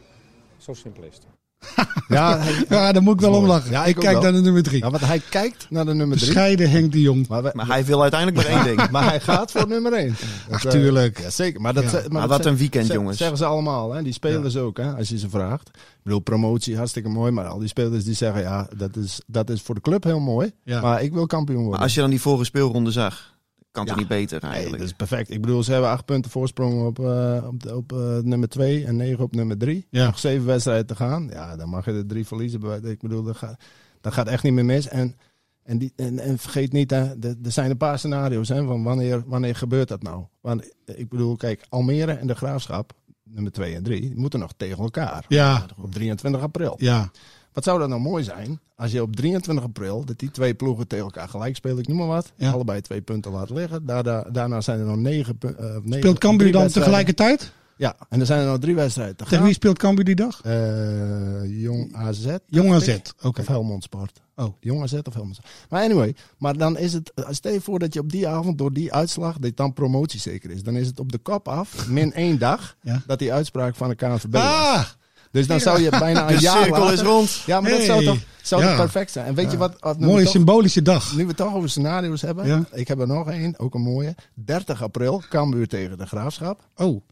Zo 0.57 0.73
simpel 0.73 1.03
is 1.03 1.15
het. 1.15 1.27
Ja, 2.09 2.39
hij- 2.39 2.65
Ja, 2.69 2.93
daar 2.93 3.03
moet 3.03 3.15
ik 3.15 3.21
wel 3.21 3.31
Mooi. 3.31 3.43
om 3.43 3.49
lachen. 3.49 3.71
Ja, 3.71 3.85
ik 3.85 3.95
kijk 3.95 4.13
wel. 4.13 4.23
naar 4.23 4.33
de 4.33 4.41
nummer 4.41 4.63
drie. 4.63 4.83
ja, 4.85 4.91
want 4.91 5.05
hij 5.05 5.21
kijkt 5.31 5.67
naar 5.71 5.85
de 5.85 5.95
nummer 5.95 6.17
drie. 6.17 6.29
Bescheiden 6.31 6.71
Henk 6.71 6.93
de 6.93 7.01
Jong. 7.01 7.29
Maar, 7.29 7.43
we- 7.43 7.51
Maar 7.55 7.67
hij 7.67 7.85
wil 7.85 8.03
uiteindelijk 8.03 8.49
maar 8.49 8.57
één 8.67 8.77
ding. 8.77 8.91
maar 8.95 9.05
hij 9.09 9.21
gaat 9.21 9.51
voor 9.51 9.69
nummer 9.69 9.93
1. 9.93 10.17
Ach, 10.51 10.61
tuurlijk. 10.61 11.21
Ja, 11.21 11.31
zeker. 11.31 11.61
Maar, 11.61 11.75
dat, 11.75 11.83
Ja. 11.83 11.89
ze- 11.89 11.97
maar 11.97 12.09
Maar 12.13 12.21
dat 12.29 12.37
wat 12.37 12.47
een 12.47 12.57
weekend, 12.57 12.87
ze- 12.87 12.93
jongens. 12.93 13.19
zeggen 13.19 13.37
ze 13.37 13.45
allemaal. 13.45 13.93
Hè? 13.93 14.03
Die 14.03 14.13
spelers 14.13 14.57
ook, 14.57 14.77
hè? 14.77 14.93
als 14.97 15.09
je 15.09 15.19
ze 15.19 15.29
vraagt. 15.29 15.69
Ik 15.69 16.01
bedoel, 16.03 16.19
promotie 16.21 16.77
hartstikke 16.77 17.09
mooi. 17.09 17.31
Maar 17.33 17.47
al 17.47 17.59
die 17.59 17.69
spelers 17.69 18.05
die 18.05 18.15
zeggen, 18.15 18.41
ja, 18.43 18.69
dat 18.77 18.97
is, 18.97 19.21
dat 19.27 19.51
is 19.51 19.63
voor 19.63 19.75
de 19.75 19.81
club 19.81 20.05
heel 20.05 20.21
mooi. 20.21 20.53
Ja. 20.65 20.81
Maar 20.81 21.03
ik 21.03 21.13
wil 21.13 21.27
kampioen 21.27 21.57
worden. 21.57 21.75
Maar 21.75 21.83
als 21.85 21.95
je 21.95 22.01
dan 22.01 22.11
die 22.11 22.21
vorige 22.21 22.45
speelronde 22.45 22.91
zag, 22.91 23.37
kan 23.79 23.87
het 23.87 23.95
Ja. 23.95 24.01
niet 24.01 24.09
beter 24.21 24.39
Nee, 24.43 24.51
eigenlijk. 24.51 24.79
dat 24.83 24.91
is 24.91 24.97
perfect. 24.97 25.31
Ik 25.31 25.41
bedoel, 25.41 25.63
ze 25.63 25.73
hebben 25.73 25.91
acht 25.91 26.05
punten 26.05 26.31
voorsprong 26.31 26.87
op, 26.87 26.99
eh, 26.99 27.45
op, 27.47 27.63
de- 27.63 27.77
op 27.77 27.93
eh, 27.93 28.19
nummer 28.19 28.49
twee 28.49 28.85
en 28.87 28.97
negen 28.97 29.25
op 29.25 29.35
nummer 29.35 29.59
drie. 29.59 29.87
Ja. 29.91 30.05
Nog 30.07 30.19
zeven 30.19 30.47
wedstrijden 30.47 30.87
te 30.87 30.97
gaan. 30.97 31.29
Ja, 31.33 31.57
dan 31.57 31.69
mag 31.69 31.85
je 31.85 31.93
er 31.93 32.07
drie 32.07 32.27
verliezen. 32.27 32.61
bij- 32.61 32.81
Ik 32.81 33.01
bedoel, 33.01 33.23
dat 33.23 33.37
gaat, 33.37 33.61
dat 34.01 34.13
gaat 34.13 34.29
echt 34.29 34.43
niet 34.43 34.53
meer 34.53 34.65
mis. 34.65 34.89
En, 34.89 35.17
en, 35.63 35.79
die, 35.79 35.93
en, 35.97 36.19
en 36.19 36.39
vergeet 36.39 36.73
niet, 36.73 36.91
hè, 36.91 37.03
er 37.05 37.37
er 37.45 37.53
zijn 37.53 37.71
een 37.71 37.77
paar 37.77 37.99
scenario's 37.99 38.49
hè, 38.49 38.65
van 38.65 38.83
wanneer, 38.83 39.23
wanneer 39.27 39.57
gebeurt 39.57 39.89
dat 39.89 40.03
nou. 40.03 40.25
Want 40.41 40.75
ik 40.85 41.09
bedoel, 41.09 41.37
kijk, 41.37 41.65
Almere 41.69 42.13
en 42.13 42.27
de 42.27 42.35
Graafschap, 42.35 42.93
nummer 43.23 43.53
twee 43.53 43.75
en 43.75 43.83
drie, 43.83 44.01
die 44.01 44.17
moeten 44.17 44.41
nog 44.41 44.53
tegen 44.57 44.79
elkaar. 44.83 45.25
Ja, 45.29 45.67
Op 45.77 45.93
23 45.93 46.41
april. 46.41 46.75
ja. 46.79 47.11
Wat 47.59 47.67
zou 47.67 47.79
dat 47.79 47.89
nou 47.89 48.01
mooi 48.01 48.25
zijn 48.25 48.61
als 48.77 48.91
je 48.93 49.03
op 49.03 49.17
23 49.17 49.65
april, 49.65 50.05
dat 50.05 50.19
die 50.19 50.31
twee 50.31 50.55
ploegen 50.55 50.87
tegen 50.87 51.05
elkaar 51.05 51.29
gelijk 51.29 51.57
spelen, 51.57 51.79
ik 51.79 51.89
noem 51.89 51.97
maar 51.97 52.07
wat, 52.07 52.33
Ja. 52.37 52.51
allebei 52.51 52.81
twee 52.81 53.01
punten 53.01 53.33
laten 53.33 53.55
liggen. 53.55 53.87
Daarna, 53.87 54.23
daarna 54.33 54.61
zijn 54.61 54.79
er 54.81 54.85
nog 54.87 54.97
negen 54.97 55.39
punten. 55.39 55.83
Speelt 55.87 56.19
Cambuur 56.19 56.53
dan 56.53 56.69
tegelijkertijd? 56.69 57.53
Ja, 57.77 57.97
en 58.09 58.21
er 58.21 58.27
zijn 58.27 58.41
er 58.41 58.47
nog 58.47 58.59
drie 58.59 58.75
wedstrijden 58.75 59.17
te 59.17 59.25
Tegen 59.25 59.45
wie 59.45 59.53
speelt 59.55 59.79
Cambuur 59.79 60.05
die 60.05 60.15
dag? 60.15 60.41
Eh, 60.43 61.63
Jong 61.63 61.95
AZ. 61.97 62.27
Jong 62.47 62.73
AZ. 62.75 62.99
Of 63.23 63.47
Helmond 63.47 63.83
Sport. 63.83 64.21
Oh. 64.37 64.55
Jong 64.61 64.83
AZ 64.83 64.93
of 65.03 65.15
Helmond 65.15 65.35
Sport. 65.37 65.53
Maar 65.69 65.83
anyway, 65.83 66.15
maar 66.39 66.57
dan 66.57 66.79
is 66.79 66.93
het, 66.93 67.13
eh, 67.15 67.25
stel 67.31 67.53
je 67.53 67.61
voor 67.61 67.79
dat 67.79 67.95
je 67.95 68.01
op 68.01 68.11
die 68.11 68.29
avond 68.29 68.59
door 68.59 68.73
die 68.73 68.93
uitslag, 68.93 69.39
dat 69.39 69.57
dan 69.57 69.73
promotie 69.73 70.21
zeker 70.21 70.51
is. 70.51 70.63
Dan 70.63 70.77
is 70.77 70.87
het 70.87 71.01
op 71.01 71.13
de 71.13 71.19
kop 71.19 71.49
af, 71.49 71.89
min 71.89 72.13
één 72.13 72.39
dag, 72.39 72.77
Ja. 72.83 73.03
dat 73.07 73.19
die 73.19 73.33
uitspraak 73.33 73.75
van 73.75 73.89
de 73.89 73.95
KNVB 73.95 74.33
was. 74.33 74.97
Dus 75.31 75.47
dan 75.47 75.61
zou 75.61 75.81
je 75.83 75.91
bijna 75.91 76.29
een 76.31 76.37
De 76.37 76.43
jaar 76.43 76.63
cirkel 76.65 76.93
is 76.93 77.01
rond. 77.01 77.43
Ja, 77.47 77.61
maar 77.61 77.71
dat 77.71 77.83
zou 77.83 78.05
toch 78.05 78.19
zou 78.43 78.63
Ja. 78.63 78.77
perfect 78.77 79.11
zijn. 79.11 79.27
En 79.27 79.35
weet 79.35 79.51
je 79.51 79.57
wat... 79.57 79.77
wat 79.81 79.99
Mooie 80.01 80.23
toch- 80.23 80.33
symbolische 80.33 80.83
dag. 80.83 81.13
nu 81.17 81.23
we 81.23 81.29
het 81.29 81.37
toch 81.37 81.55
over 81.55 81.69
scenario's 81.71 82.23
hebben. 82.23 82.47
Ja. 82.47 82.65
Ik 82.73 82.89
heb 82.89 83.01
er 83.01 83.07
nog 83.07 83.31
één, 83.31 83.59
ook 83.59 83.75
een 83.75 83.81
mooie. 83.83 84.15
30 84.35 84.83
april, 84.83 85.23
Cambuur 85.29 85.69
tegen 85.69 85.99
de 85.99 86.07
Graafschap. 86.07 86.61
Oh, 86.77 87.03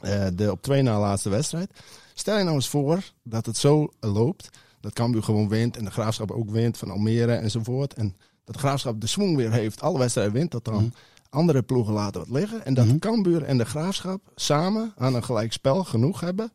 Eh, 0.00 0.26
de 0.34 0.50
op 0.50 0.62
twee 0.62 0.82
na 0.82 0.98
laatste 1.00 1.28
wedstrijd. 1.28 1.70
Stel 2.14 2.36
je 2.38 2.42
nou 2.44 2.54
eens 2.56 2.68
voor 2.68 2.98
dat 3.22 3.46
het 3.46 3.56
zo 3.56 3.88
loopt. 4.00 4.48
Dat 4.80 4.92
Cambuur 4.92 5.22
gewoon 5.22 5.48
wint 5.48 5.76
en 5.76 5.84
de 5.84 5.90
Graafschap 5.90 6.30
ook 6.30 6.50
wint 6.50 6.78
van 6.78 6.90
Almere 6.90 7.32
enzovoort. 7.34 7.94
En 7.94 8.16
dat 8.44 8.54
de 8.54 8.60
Graafschap 8.60 9.00
de 9.00 9.06
swing 9.06 9.36
weer 9.36 9.52
heeft. 9.52 9.80
Alle 9.80 9.98
wedstrijden 9.98 10.32
wint. 10.34 10.50
Dat 10.50 10.64
dan 10.64 10.74
Mhm. 10.74 10.84
andere 11.30 11.62
ploegen 11.62 11.92
laten 11.92 12.20
wat 12.20 12.30
liggen. 12.30 12.64
En 12.64 12.74
dat 12.74 12.86
Mhm. 12.86 12.98
Cambuur 12.98 13.42
en 13.42 13.58
de 13.58 13.64
Graafschap 13.64 14.20
samen 14.34 14.92
aan 14.96 15.14
een 15.14 15.24
gelijk 15.24 15.52
spel 15.52 15.84
genoeg 15.84 16.20
hebben. 16.20 16.52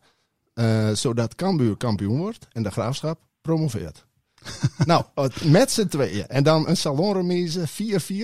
Eh, 0.58 0.90
zodat 0.90 1.36
Cambuur 1.36 1.78
kampioen 1.78 2.18
wordt 2.18 2.48
en 2.52 2.64
de 2.64 2.72
Graafschap 2.72 3.20
promoveert. 3.42 4.06
nou, 4.86 5.04
met 5.44 5.72
z'n 5.72 5.88
tweeën. 5.88 6.28
En 6.28 6.44
dan 6.44 6.68
een 6.68 6.78
salonremise 6.78 7.68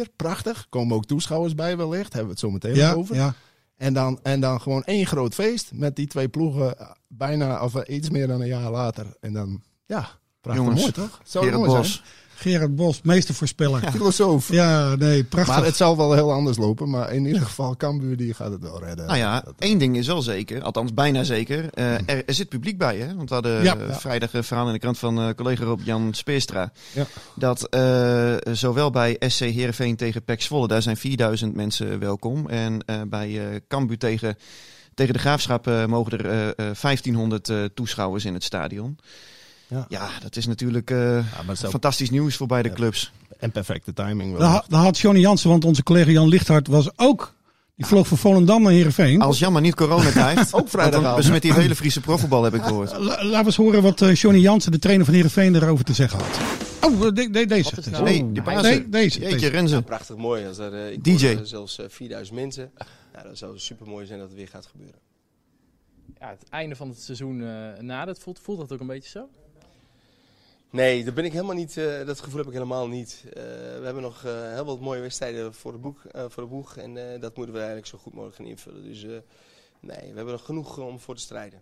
4-4. 0.08 0.16
Prachtig. 0.16 0.66
Komen 0.70 0.96
ook 0.96 1.06
toeschouwers 1.06 1.56
bij 1.56 1.78
wellicht. 1.78 2.14
Hebben 2.14 2.24
we 2.24 2.30
het 2.30 2.40
zo 2.40 2.52
meteen 2.52 2.76
ja, 2.76 2.94
over. 2.94 3.16
ja. 3.16 3.34
En 3.76 3.94
dan, 3.94 4.20
en 4.24 4.40
dan 4.40 4.62
gewoon 4.62 4.84
één 4.84 5.06
groot 5.06 5.34
feest 5.34 5.72
met 5.74 5.96
die 5.96 6.08
twee 6.08 6.28
ploegen 6.28 6.80
eh, 6.80 6.90
bijna 7.08 7.64
of 7.64 7.76
eh, 7.76 7.96
iets 7.96 8.10
meer 8.10 8.28
dan 8.28 8.42
een 8.42 8.48
jaar 8.48 8.72
later. 8.72 9.06
En 9.20 9.34
dan, 9.34 9.62
ja, 9.86 10.10
prachtig 10.42 10.64
Jongens, 10.64 10.82
mooi 10.82 10.94
toch? 10.94 11.22
Zou 11.24 11.52
mooi 11.52 11.72
Bos. 11.72 12.04
Gerard 12.36 12.76
Bos, 12.76 13.02
meestervoorspeller. 13.02 13.82
Ja, 13.84 13.92
Filosoof. 13.92 14.50
nee, 14.98 15.24
prachtig. 15.24 15.56
Maar 15.56 15.66
het 15.66 15.76
zal 15.76 15.98
wel 15.98 16.14
heel 16.14 16.32
anders 16.32 16.58
lopen. 16.58 16.90
Maar 16.90 17.14
in 17.14 17.26
ieder 17.26 17.42
geval, 17.42 17.78
Cambuur 17.78 18.18
die 18.18 18.34
gaat 18.34 18.52
het 18.52 18.62
wel 18.62 18.84
redden. 18.84 19.06
Nou 19.06 19.18
ja, 19.18 19.40
Dat- 19.42 19.54
één 19.60 19.78
ding 19.78 19.98
is 19.98 20.08
wel 20.08 20.22
zeker, 20.22 20.62
althans 20.62 20.94
bijna 20.94 21.24
zeker. 21.24 21.70
eh, 21.74 21.94
er, 21.94 22.26
er 22.26 22.34
zit 22.34 22.50
publiek 22.50 22.78
bij, 22.78 22.98
hè? 22.98 23.16
Want 23.16 23.28
we 23.30 23.34
hadden 23.34 23.64
Ja. 23.64 23.78
eh, 23.78 23.88
Ja. 23.88 23.94
vrijdag 24.00 24.34
een 24.34 24.44
verhaal 24.44 24.68
in 24.68 24.74
de 24.74 24.80
krant 24.80 24.98
van 24.98 25.20
eh, 25.20 25.30
collega 25.36 25.64
Rob-Jan 25.64 26.14
Speerstra. 26.14 26.72
Ja. 26.94 27.06
Dat 27.36 27.70
eh, 27.70 28.36
zowel 28.52 28.90
bij 28.90 29.16
SC 29.20 29.40
Heerenveen 29.40 29.96
tegen 29.96 30.24
PEC 30.24 30.42
Zwolle, 30.42 30.68
daar 30.68 30.82
zijn 30.82 30.98
4000 30.98 31.56
mensen 31.56 32.00
welkom. 32.00 32.50
En 32.50 32.82
eh, 32.86 33.02
bij 33.08 33.40
eh 33.40 33.60
Cambuur 33.68 33.98
tegen, 33.98 34.38
tegen 34.94 35.14
de 35.14 35.20
Graafschap 35.20 35.68
eh, 35.68 35.86
mogen 35.86 36.12
er 36.18 36.26
eh, 36.26 36.48
eh, 36.48 36.56
1500 36.56 37.50
eh, 37.50 37.64
toeschouwers 37.74 38.26
in 38.26 38.34
het 38.34 38.44
stadion. 38.44 38.98
Ja. 39.74 39.86
Ja, 39.90 40.10
dat 40.22 40.36
is 40.36 40.46
natuurlijk 40.48 40.92
eh, 40.92 41.16
Ja, 41.48 41.56
fantastisch 41.56 42.10
nieuws 42.10 42.36
voor 42.36 42.48
beide 42.48 42.70
Ja. 42.70 42.76
clubs. 42.76 43.12
En 43.40 43.52
perfecte 43.52 43.94
timing 43.94 44.32
wel. 44.32 44.40
Daar, 44.40 44.50
ha- 44.50 44.64
daar 44.68 44.82
had 44.82 45.00
Johnny 45.00 45.22
Jansen, 45.22 45.50
want 45.50 45.66
onze 45.66 45.84
collega 45.84 46.12
Jan 46.12 46.28
Lichthart 46.28 46.68
was 46.68 46.90
ook... 46.98 47.34
Die 47.76 47.86
vloog 47.86 48.08
van 48.08 48.18
Volendam 48.18 48.62
naar 48.62 48.72
Heerenveen. 48.72 49.22
Als 49.22 49.40
Jan 49.40 49.52
maar 49.54 49.62
niet 49.62 49.76
corona 49.76 50.10
krijgt, 50.10 50.54
Ook 50.60 50.70
vrijdagavond. 50.70 51.16
besmet 51.16 51.44
hij 51.44 51.52
het 51.52 51.62
hele 51.62 51.76
Friese 51.76 52.00
profvoetbal, 52.02 52.44
heb 52.44 52.54
ik 52.54 52.62
gehoord. 52.62 52.92
La- 52.92 53.00
laten 53.00 53.30
we 53.40 53.46
eens 53.46 53.56
horen 53.56 53.82
wat 53.82 54.02
eh, 54.02 54.16
Johnny 54.16 54.40
Jansen, 54.42 54.72
de 54.72 54.80
trainer 54.80 55.06
van 55.06 55.14
Heerenveen, 55.14 55.56
erover 55.56 55.86
te 55.86 55.94
zeggen 55.94 56.20
had. 56.20 56.40
Oh, 56.92 57.02
de- 57.02 57.30
de- 57.30 57.46
deze. 57.46 57.72
Nou- 57.92 58.04
Nee, 58.04 58.32
die. 58.32 58.42
Nee, 58.44 58.90
deze. 58.90 59.20
Jeetje, 59.20 59.36
deze. 59.38 59.48
Renze. 59.48 59.82
Prachtig 59.82 60.16
mooi. 60.16 60.48
Als 60.48 60.58
er, 60.58 60.74
eh, 60.74 60.92
ik 60.92 61.04
DJ. 61.04 61.38
zelfs 61.44 61.80
eh, 61.80 61.86
4000 61.90 62.38
mensen. 62.40 62.72
Nou, 63.14 63.28
dat 63.28 63.38
zou 63.38 63.60
super 63.60 63.88
mooi 63.88 64.06
zijn 64.06 64.20
dat 64.20 64.28
het 64.28 64.38
weer 64.38 64.48
gaat 64.48 64.66
gebeuren. 64.66 65.00
Ja, 66.20 66.30
het 66.30 66.50
einde 66.50 66.76
van 66.76 66.90
het 66.90 67.02
seizoen 67.02 67.40
uh, 67.42 67.48
nadert. 67.80 68.20
Voelt, 68.20 68.40
voelt 68.44 68.60
dat 68.60 68.72
ook 68.72 68.80
een 68.80 68.88
beetje 68.88 69.10
zo? 69.10 69.30
Nee, 70.74 71.04
daar 71.04 71.14
ben 71.14 71.26
ik 71.26 71.32
helemaal 71.32 71.56
niet, 71.56 71.78
eh, 71.78 72.06
dat 72.06 72.20
gevoel 72.20 72.38
heb 72.38 72.48
ik 72.48 72.54
helemaal 72.54 72.88
niet. 72.88 73.24
Eh, 73.26 73.34
we 73.44 73.82
hebben 73.84 74.02
nog 74.04 74.24
eh, 74.24 74.32
heel 74.54 74.66
wat 74.66 74.80
mooie 74.80 75.02
wedstrijden 75.02 75.54
voor 75.54 75.72
de, 75.72 75.78
boek, 75.78 76.04
eh, 76.04 76.26
voor 76.30 76.44
de 76.44 76.50
boeg. 76.50 76.78
En 76.78 77.14
eh, 77.14 77.22
dat 77.22 77.36
moeten 77.36 77.54
we 77.54 77.60
eigenlijk 77.60 77.88
zo 77.88 77.98
goed 77.98 78.14
mogelijk 78.14 78.36
gaan 78.36 78.46
invullen. 78.46 78.84
Dus 78.84 79.04
eh, 79.04 79.10
nee, 79.80 80.10
we 80.10 80.16
hebben 80.16 80.34
nog 80.34 80.46
genoeg 80.46 80.78
om 80.78 81.00
voor 81.00 81.16
te 81.16 81.22
strijden. 81.22 81.62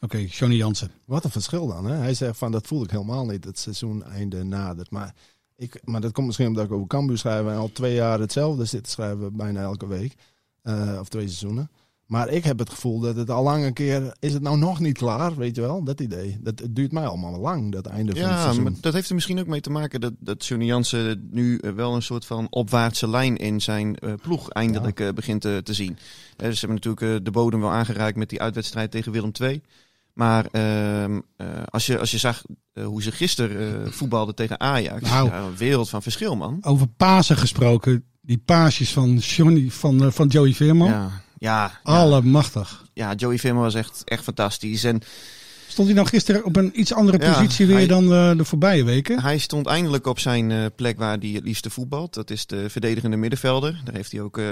Oké, 0.00 0.16
Johnny 0.16 0.56
Jansen. 0.56 0.90
Wat 1.04 1.24
een 1.24 1.30
verschil 1.30 1.66
dan. 1.66 1.84
Hè? 1.86 1.94
Hij 1.94 2.14
zegt 2.14 2.38
van 2.38 2.52
dat 2.52 2.66
voel 2.66 2.82
ik 2.82 2.90
helemaal 2.90 3.26
niet. 3.26 3.44
Het 3.44 3.58
seizoen 3.58 4.04
einde 4.04 4.44
nadert. 4.44 4.90
Maar, 4.90 5.14
ik, 5.56 5.80
maar 5.84 6.00
dat 6.00 6.12
komt 6.12 6.26
misschien 6.26 6.46
omdat 6.46 6.64
ik 6.64 6.72
over 6.72 6.86
Cambuur 6.86 7.18
schrijf. 7.18 7.46
En 7.46 7.56
al 7.56 7.72
twee 7.72 7.94
jaar 7.94 8.20
hetzelfde 8.20 8.64
zit 8.64 8.84
te 8.84 8.90
schrijven 8.90 9.36
bijna 9.36 9.62
elke 9.62 9.86
week. 9.86 10.14
Eh, 10.62 10.96
of 11.00 11.08
twee 11.08 11.26
seizoenen. 11.26 11.70
Maar 12.06 12.28
ik 12.28 12.44
heb 12.44 12.58
het 12.58 12.70
gevoel 12.70 13.00
dat 13.00 13.16
het 13.16 13.30
al 13.30 13.42
lang 13.42 13.64
een 13.64 13.72
keer... 13.72 14.16
Is 14.18 14.32
het 14.32 14.42
nou 14.42 14.58
nog 14.58 14.80
niet 14.80 14.98
klaar? 14.98 15.36
Weet 15.36 15.56
je 15.56 15.60
wel? 15.62 15.84
Dat 15.84 16.00
idee. 16.00 16.38
Dat, 16.40 16.58
het 16.58 16.76
duurt 16.76 16.92
mij 16.92 17.06
allemaal 17.06 17.38
lang, 17.40 17.72
dat 17.72 17.86
einde 17.86 18.12
van 18.12 18.20
het 18.20 18.30
Ja, 18.30 18.42
seizoen. 18.42 18.62
maar 18.62 18.72
dat 18.80 18.92
heeft 18.92 19.08
er 19.08 19.14
misschien 19.14 19.38
ook 19.38 19.46
mee 19.46 19.60
te 19.60 19.70
maken 19.70 20.00
dat, 20.00 20.12
dat 20.18 20.46
Johnny 20.46 20.66
Jansen 20.66 21.28
nu 21.30 21.58
eh, 21.58 21.70
wel 21.70 21.94
een 21.94 22.02
soort 22.02 22.24
van 22.26 22.46
opwaartse 22.50 23.08
lijn 23.08 23.36
in 23.36 23.60
zijn 23.60 23.96
eh, 23.96 24.12
ploeg 24.22 24.50
eindelijk 24.50 25.00
eh, 25.00 25.08
begint 25.08 25.40
te, 25.40 25.60
te 25.64 25.74
zien. 25.74 25.98
Eh, 26.36 26.50
ze 26.50 26.66
hebben 26.66 26.80
natuurlijk 26.82 27.24
de 27.24 27.30
bodem 27.30 27.60
wel 27.60 27.70
aangeraakt 27.70 28.16
met 28.16 28.28
die 28.28 28.40
uitwedstrijd 28.40 28.90
tegen 28.90 29.12
Willem 29.12 29.30
II. 29.40 29.62
Maar 30.12 30.46
ehm, 30.50 31.20
eh, 31.36 31.46
als, 31.64 31.86
je, 31.86 31.98
als 31.98 32.10
je 32.10 32.18
zag 32.18 32.42
hoe 32.84 33.02
ze 33.02 33.12
gisteren 33.12 33.92
voetbalden 33.92 34.34
tegen 34.34 34.60
Ajax, 34.60 35.10
Nou. 35.10 35.28
ja, 35.28 35.40
een 35.40 35.56
wereld 35.56 35.88
van 35.88 36.02
verschil, 36.02 36.36
man. 36.36 36.58
Over 36.60 36.86
Pasen 36.86 37.36
gesproken. 37.36 38.04
Die 38.20 38.38
paasjes 38.44 38.92
van, 38.92 39.16
Johnny, 39.16 39.70
van, 39.70 40.12
van 40.12 40.26
Joey 40.28 40.52
Veerman. 40.52 40.88
Ja, 40.88 41.10
ja, 41.46 41.80
Allemachtig. 41.82 42.84
ja, 42.92 43.14
Joey 43.14 43.38
Veerman 43.38 43.62
was 43.62 43.74
echt, 43.74 44.02
echt 44.04 44.22
fantastisch. 44.24 44.84
En 44.84 45.00
Stond 45.68 45.88
hij 45.88 45.96
nou 45.96 46.08
gisteren 46.08 46.44
op 46.44 46.56
een 46.56 46.80
iets 46.80 46.92
andere 46.94 47.18
Ja, 47.24 47.32
positie 47.32 47.66
weer 47.66 47.76
hij- 47.76 47.86
dan 47.86 48.12
eh, 48.12 48.36
de 48.36 48.44
voorbije 48.44 48.84
weken? 48.84 49.20
Hij 49.22 49.38
stond 49.38 49.66
eindelijk 49.66 50.06
op 50.06 50.18
zijn 50.18 50.50
eh, 50.50 50.64
plek 50.76 50.98
waar 50.98 51.18
hij 51.18 51.28
het 51.28 51.44
liefste 51.44 51.70
voetbalt. 51.70 52.14
Dat 52.14 52.30
is 52.30 52.46
de 52.46 52.70
verdedigende 52.70 53.16
middenvelder. 53.16 53.80
Daar 53.84 53.94
heeft 53.94 54.12
hij 54.12 54.20
ook 54.20 54.38
eh, 54.38 54.44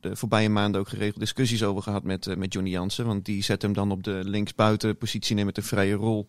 de 0.00 0.16
voorbije 0.16 0.48
maanden 0.48 0.80
ook 0.80 0.88
geregeld 0.88 1.18
discussies 1.20 1.62
over 1.62 1.82
gehad 1.82 2.02
met, 2.02 2.26
eh, 2.26 2.36
met 2.36 2.52
Johnny 2.52 2.70
Jansen. 2.70 3.06
Want 3.06 3.24
die 3.24 3.42
zet 3.42 3.62
hem 3.62 3.72
dan 3.72 3.90
op 3.90 4.02
de 4.02 4.20
linksbuiten 4.24 4.96
positie 4.96 5.34
neer 5.34 5.44
met 5.44 5.56
een 5.56 5.62
vrije 5.62 5.94
rol. 5.94 6.28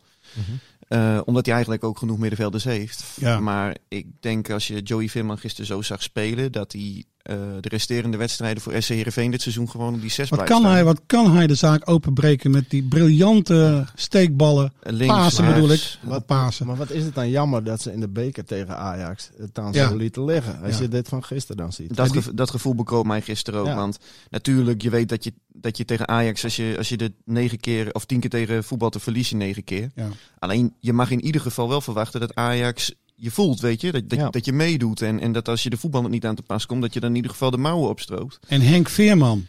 Eh, 0.88 1.20
omdat 1.26 1.46
hij 1.46 1.54
eigenlijk 1.54 1.84
ook 1.84 1.98
genoeg 1.98 2.18
middenvelders 2.18 2.64
heeft. 2.64 3.04
Ja. 3.16 3.40
Maar 3.40 3.78
ik 3.88 4.06
denk 4.20 4.50
als 4.50 4.68
je 4.68 4.82
Joey 4.82 5.10
Veerman 5.10 5.38
gisteren 5.38 5.66
zo 5.68 5.82
zag 5.82 6.04
spelen... 6.04 6.52
dat 6.52 6.72
hij 6.72 7.04
de 7.24 7.58
resterende 7.62 8.18
wedstrijden 8.18 8.64
voor 8.64 8.82
SC 8.82 8.90
Heerenveen 8.90 9.32
dit 9.32 9.42
seizoen 9.42 9.70
gewoon 9.70 9.94
op 9.94 10.02
die 10.02 10.10
zes 10.10 10.30
Wat 10.30 10.40
blijft 10.40 10.52
kan, 10.52 10.62
staan. 10.62 10.72
hij, 10.74 10.84
wat 10.84 11.02
kan 11.06 11.36
hij 11.36 11.48
de 11.48 11.56
zaak 11.56 11.90
openbreken 11.90 12.52
met 12.52 12.70
die 12.70 12.84
briljante 12.84 13.86
steekballen? 13.96 14.74
Links, 14.82 15.14
Pasen 15.14 15.46
bedoel 15.54 15.72
ik. 15.72 15.98
Wat, 16.02 16.26
Pasen. 16.26 16.66
Maar 16.68 16.76
wat 16.76 16.90
is 16.92 17.04
het 17.04 17.16
dan 17.16 17.30
jammer 17.30 17.64
dat 17.64 17.82
ze 17.82 17.92
in 17.94 18.00
de 18.00 18.08
beker 18.10 18.46
tegen 18.46 18.78
Ajax 18.78 19.30
het 19.38 19.60
Ja. 19.72 19.88
zo 19.90 19.96
lieten 19.96 20.26
liggen. 20.26 20.62
Als 20.64 20.76
Ja. 20.76 20.82
je 20.82 20.88
dit 20.88 21.08
van 21.08 21.24
gisteren 21.24 21.58
dan 21.58 21.74
ziet. 21.74 21.96
Dat, 21.96 22.12
gevo- 22.12 22.34
dat 22.34 22.50
gevoel 22.50 22.76
bekroop 22.76 23.06
mij 23.06 23.22
gisteren 23.22 23.60
ook. 23.60 23.66
Ja. 23.68 23.76
Want 23.76 23.98
natuurlijk, 24.30 24.82
je 24.82 24.90
weet 24.90 25.10
dat 25.10 25.24
je, 25.24 25.34
dat 25.48 25.78
je 25.78 25.86
tegen 25.86 26.08
Ajax, 26.08 26.44
als 26.44 26.56
je, 26.56 26.76
als 26.78 26.90
je 26.90 26.98
de 26.98 27.14
negen 27.26 27.60
keer 27.60 27.92
of 27.94 28.06
tien 28.06 28.20
keer 28.20 28.30
tegen 28.30 28.64
voetbal 28.64 28.90
te 28.90 29.00
verlies 29.00 29.30
je 29.30 29.36
negen 29.36 29.64
keer. 29.64 29.92
Ja. 29.96 30.08
Alleen, 30.40 30.74
je 30.80 30.94
mag 30.94 31.12
in 31.12 31.26
ieder 31.26 31.42
geval 31.42 31.70
wel 31.70 31.82
verwachten 31.82 32.20
dat 32.20 32.36
Ajax 32.36 32.94
je 33.16 33.32
voelt, 33.32 33.60
weet 33.60 33.82
je. 33.82 33.92
Dat, 33.92 34.10
dat, 34.10 34.20
Ja. 34.20 34.30
dat 34.30 34.46
je 34.46 34.54
meedoet. 34.54 35.02
En, 35.02 35.20
en 35.20 35.32
dat 35.32 35.48
als 35.48 35.64
je 35.64 35.70
de 35.70 35.78
voetbal 35.78 36.04
niet 36.04 36.26
aan 36.26 36.36
te 36.36 36.42
pas 36.42 36.66
komt, 36.66 36.82
dat 36.82 36.94
je 36.94 37.00
dan 37.00 37.10
in 37.10 37.16
ieder 37.16 37.32
geval 37.32 37.52
de 37.52 37.58
mouwen 37.58 37.90
opstroopt. 37.90 38.40
En 38.48 38.62
Henk 38.62 38.90
Veerman. 38.90 39.46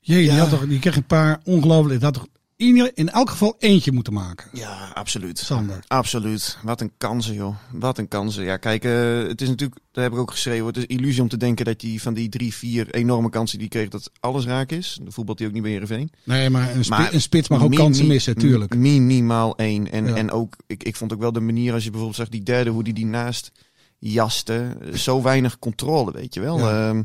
Jee, 0.00 0.18
die, 0.22 0.26
Ja. 0.32 0.36
had 0.36 0.50
toch, 0.50 0.66
die 0.66 0.78
kreeg 0.78 0.96
een 0.96 1.06
paar 1.06 1.40
ongelooflijk. 1.44 2.02
Had 2.02 2.14
toch 2.14 2.26
in, 2.56 2.90
in 2.94 3.08
elk 3.10 3.30
geval 3.30 3.54
eentje 3.58 3.92
moeten 3.92 4.12
maken. 4.12 4.46
Ja, 4.52 4.90
absoluut. 4.94 5.38
Sander. 5.38 5.84
Absoluut. 5.86 6.58
Wat 6.62 6.80
een 6.80 6.92
kansen, 6.98 7.34
joh. 7.34 7.56
Wat 7.72 7.98
een 7.98 8.08
kansen. 8.08 8.44
Ja, 8.44 8.56
kijk, 8.56 8.84
eh, 8.84 9.22
het 9.28 9.40
is 9.40 9.48
natuurlijk, 9.48 9.80
daar 9.92 10.04
heb 10.04 10.12
ik 10.12 10.18
ook 10.18 10.30
geschreven, 10.30 10.66
het 10.66 10.76
is 10.76 10.86
illusie 10.86 11.22
om 11.22 11.28
te 11.28 11.36
denken 11.36 11.64
dat 11.64 11.80
die 11.80 12.02
van 12.02 12.14
die 12.14 12.28
drie, 12.28 12.54
vier 12.54 12.94
enorme 12.94 13.28
kansen 13.30 13.58
die 13.58 13.68
kreeg, 13.68 13.88
dat 13.88 14.10
alles 14.20 14.44
raak 14.44 14.70
is. 14.70 14.98
De 15.02 15.10
voetbalt 15.10 15.38
hij 15.38 15.48
ook 15.48 15.54
niet 15.54 15.62
bij 15.62 15.70
Heerenveen. 15.70 16.10
Nee, 16.24 16.50
maar 16.50 16.74
een, 16.76 16.84
spi- 16.84 16.96
Maar 16.96 17.12
een 17.14 17.20
spits 17.20 17.48
mag 17.48 17.62
ook 17.62 17.74
kansen 17.74 18.06
mi- 18.06 18.12
missen, 18.12 18.34
tuurlijk. 18.36 18.74
Minimaal 18.76 19.56
één. 19.56 19.90
En, 19.92 20.06
Ja. 20.06 20.14
en 20.14 20.30
ook, 20.30 20.56
ik, 20.66 20.82
ik 20.82 20.96
vond 20.96 21.12
ook 21.12 21.20
wel 21.20 21.32
de 21.32 21.40
manier 21.40 21.72
als 21.72 21.82
je 21.84 21.88
bijvoorbeeld 21.90 22.18
zegt, 22.20 22.30
die 22.32 22.42
derde, 22.42 22.70
hoe 22.70 22.84
die 22.84 22.94
die 22.94 23.06
naast 23.06 23.50
jaste. 23.98 24.76
Zo 24.94 25.22
weinig 25.22 25.58
controle, 25.58 26.12
weet 26.12 26.34
je 26.34 26.40
wel. 26.40 26.58
Ja. 26.58 26.88
Ja, 26.92 27.04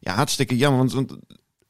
ja 0.00 0.14
hartstikke 0.14 0.56
jammer. 0.56 0.78
Want, 0.78 0.92
want 0.92 1.16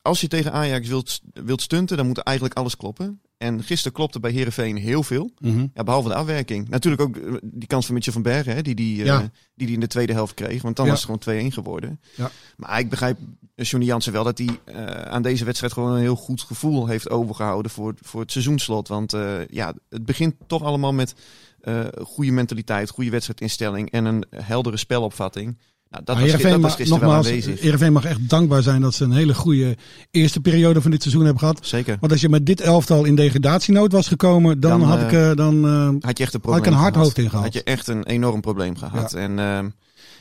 als 0.02 0.20
je 0.20 0.28
tegen 0.28 0.52
Ajax 0.52 0.88
wilt, 0.88 1.20
wilt 1.32 1.62
stunten, 1.62 1.96
dan 1.96 2.06
moet 2.06 2.18
eigenlijk 2.18 2.56
alles 2.58 2.76
kloppen. 2.76 3.20
En 3.38 3.62
gisteren 3.62 3.92
klopte 3.92 4.20
bij 4.20 4.30
Heerenveen 4.30 4.76
heel 4.76 5.02
veel. 5.02 5.30
Mhm. 5.38 5.66
Ja, 5.74 5.82
behalve 5.84 6.08
de 6.08 6.14
afwerking. 6.14 6.68
Natuurlijk 6.68 7.02
ook 7.02 7.16
eh, 7.16 7.32
die 7.42 7.68
kans 7.68 7.84
van 7.84 7.94
Mitchell 7.94 8.12
van 8.12 8.22
Bergen, 8.22 8.54
hè, 8.54 8.62
die, 8.62 8.74
die, 8.74 9.04
eh, 9.04 9.18
die 9.54 9.66
die 9.66 9.74
in 9.74 9.80
de 9.80 9.86
tweede 9.86 10.12
helft 10.12 10.34
kreeg. 10.34 10.62
Want 10.62 10.76
dan 10.76 10.84
Ja. 10.84 10.90
was 10.90 11.00
het 11.00 11.10
gewoon 11.10 11.50
2-1 11.50 11.52
geworden. 11.52 12.00
Ja. 12.16 12.30
Maar 12.56 12.78
ik 12.78 12.90
begrijp 12.90 13.18
Johnny 13.54 13.86
Jansen 13.88 14.12
wel 14.12 14.24
dat 14.24 14.38
hij 14.38 14.48
eh, 14.64 14.84
aan 14.86 15.22
deze 15.22 15.44
wedstrijd 15.44 15.72
gewoon 15.72 15.92
een 15.92 16.00
heel 16.00 16.16
goed 16.16 16.40
gevoel 16.42 16.86
heeft 16.86 17.10
overgehouden 17.10 17.70
voor, 17.70 17.94
voor 18.00 18.20
het 18.20 18.30
seizoenslot. 18.32 18.88
Want 18.88 19.12
eh, 19.12 19.46
ja, 19.46 19.74
het 19.88 20.04
begint 20.04 20.34
toch 20.46 20.62
allemaal 20.62 20.92
met 20.92 21.14
eh, 21.60 21.84
goede 22.04 22.30
mentaliteit, 22.32 22.90
goede 22.90 23.10
wedstrijdinstelling 23.10 23.90
en 23.90 24.04
een 24.04 24.24
heldere 24.36 24.76
spelopvatting. 24.76 25.58
Nou, 25.92 26.04
dat, 26.04 26.14
Maar 26.16 26.24
was, 26.24 26.32
Heerenveen 26.34 26.50
dat 26.52 26.60
was 26.60 26.70
mag- 26.70 26.78
gisteren 26.78 27.00
wel 27.02 27.08
nogmaals, 27.14 27.34
aanwezig. 27.34 27.60
Heerenveen 27.60 27.92
mag 27.92 28.04
echt 28.04 28.28
dankbaar 28.28 28.62
zijn 28.62 28.80
dat 28.80 28.94
ze 28.94 29.04
een 29.04 29.12
hele 29.12 29.34
goede 29.34 29.76
eerste 30.10 30.40
periode 30.40 30.80
van 30.82 30.90
dit 30.90 31.00
seizoen 31.02 31.22
hebben 31.24 31.40
gehad. 31.40 31.58
Zeker. 31.62 31.96
Want 32.00 32.12
als 32.12 32.20
je 32.20 32.28
met 32.28 32.46
dit 32.46 32.60
elftal 32.60 33.04
in 33.04 33.14
degradatienood 33.14 33.92
was 33.92 34.08
gekomen, 34.08 34.60
dan, 34.60 34.80
Dan, 34.80 34.88
had 34.88 34.98
eh, 34.98 35.04
ik, 35.06 35.12
eh, 35.12 35.36
dan 35.36 35.64
eh, 35.66 36.06
Had 36.06 36.18
je 36.18 36.24
echt 36.24 36.34
een 36.34 36.40
had 36.44 36.56
ik 36.58 36.66
een 36.66 36.72
hard 36.72 36.92
gehad. 36.92 37.04
hoofd 37.06 37.18
in 37.18 37.30
gehad. 37.30 37.44
Had 37.44 37.54
je 37.54 37.62
echt 37.62 37.88
een 37.88 38.04
enorm 38.04 38.40
probleem 38.40 38.76
gehad. 38.76 39.12
En 39.12 39.38
ehm, 39.38 39.68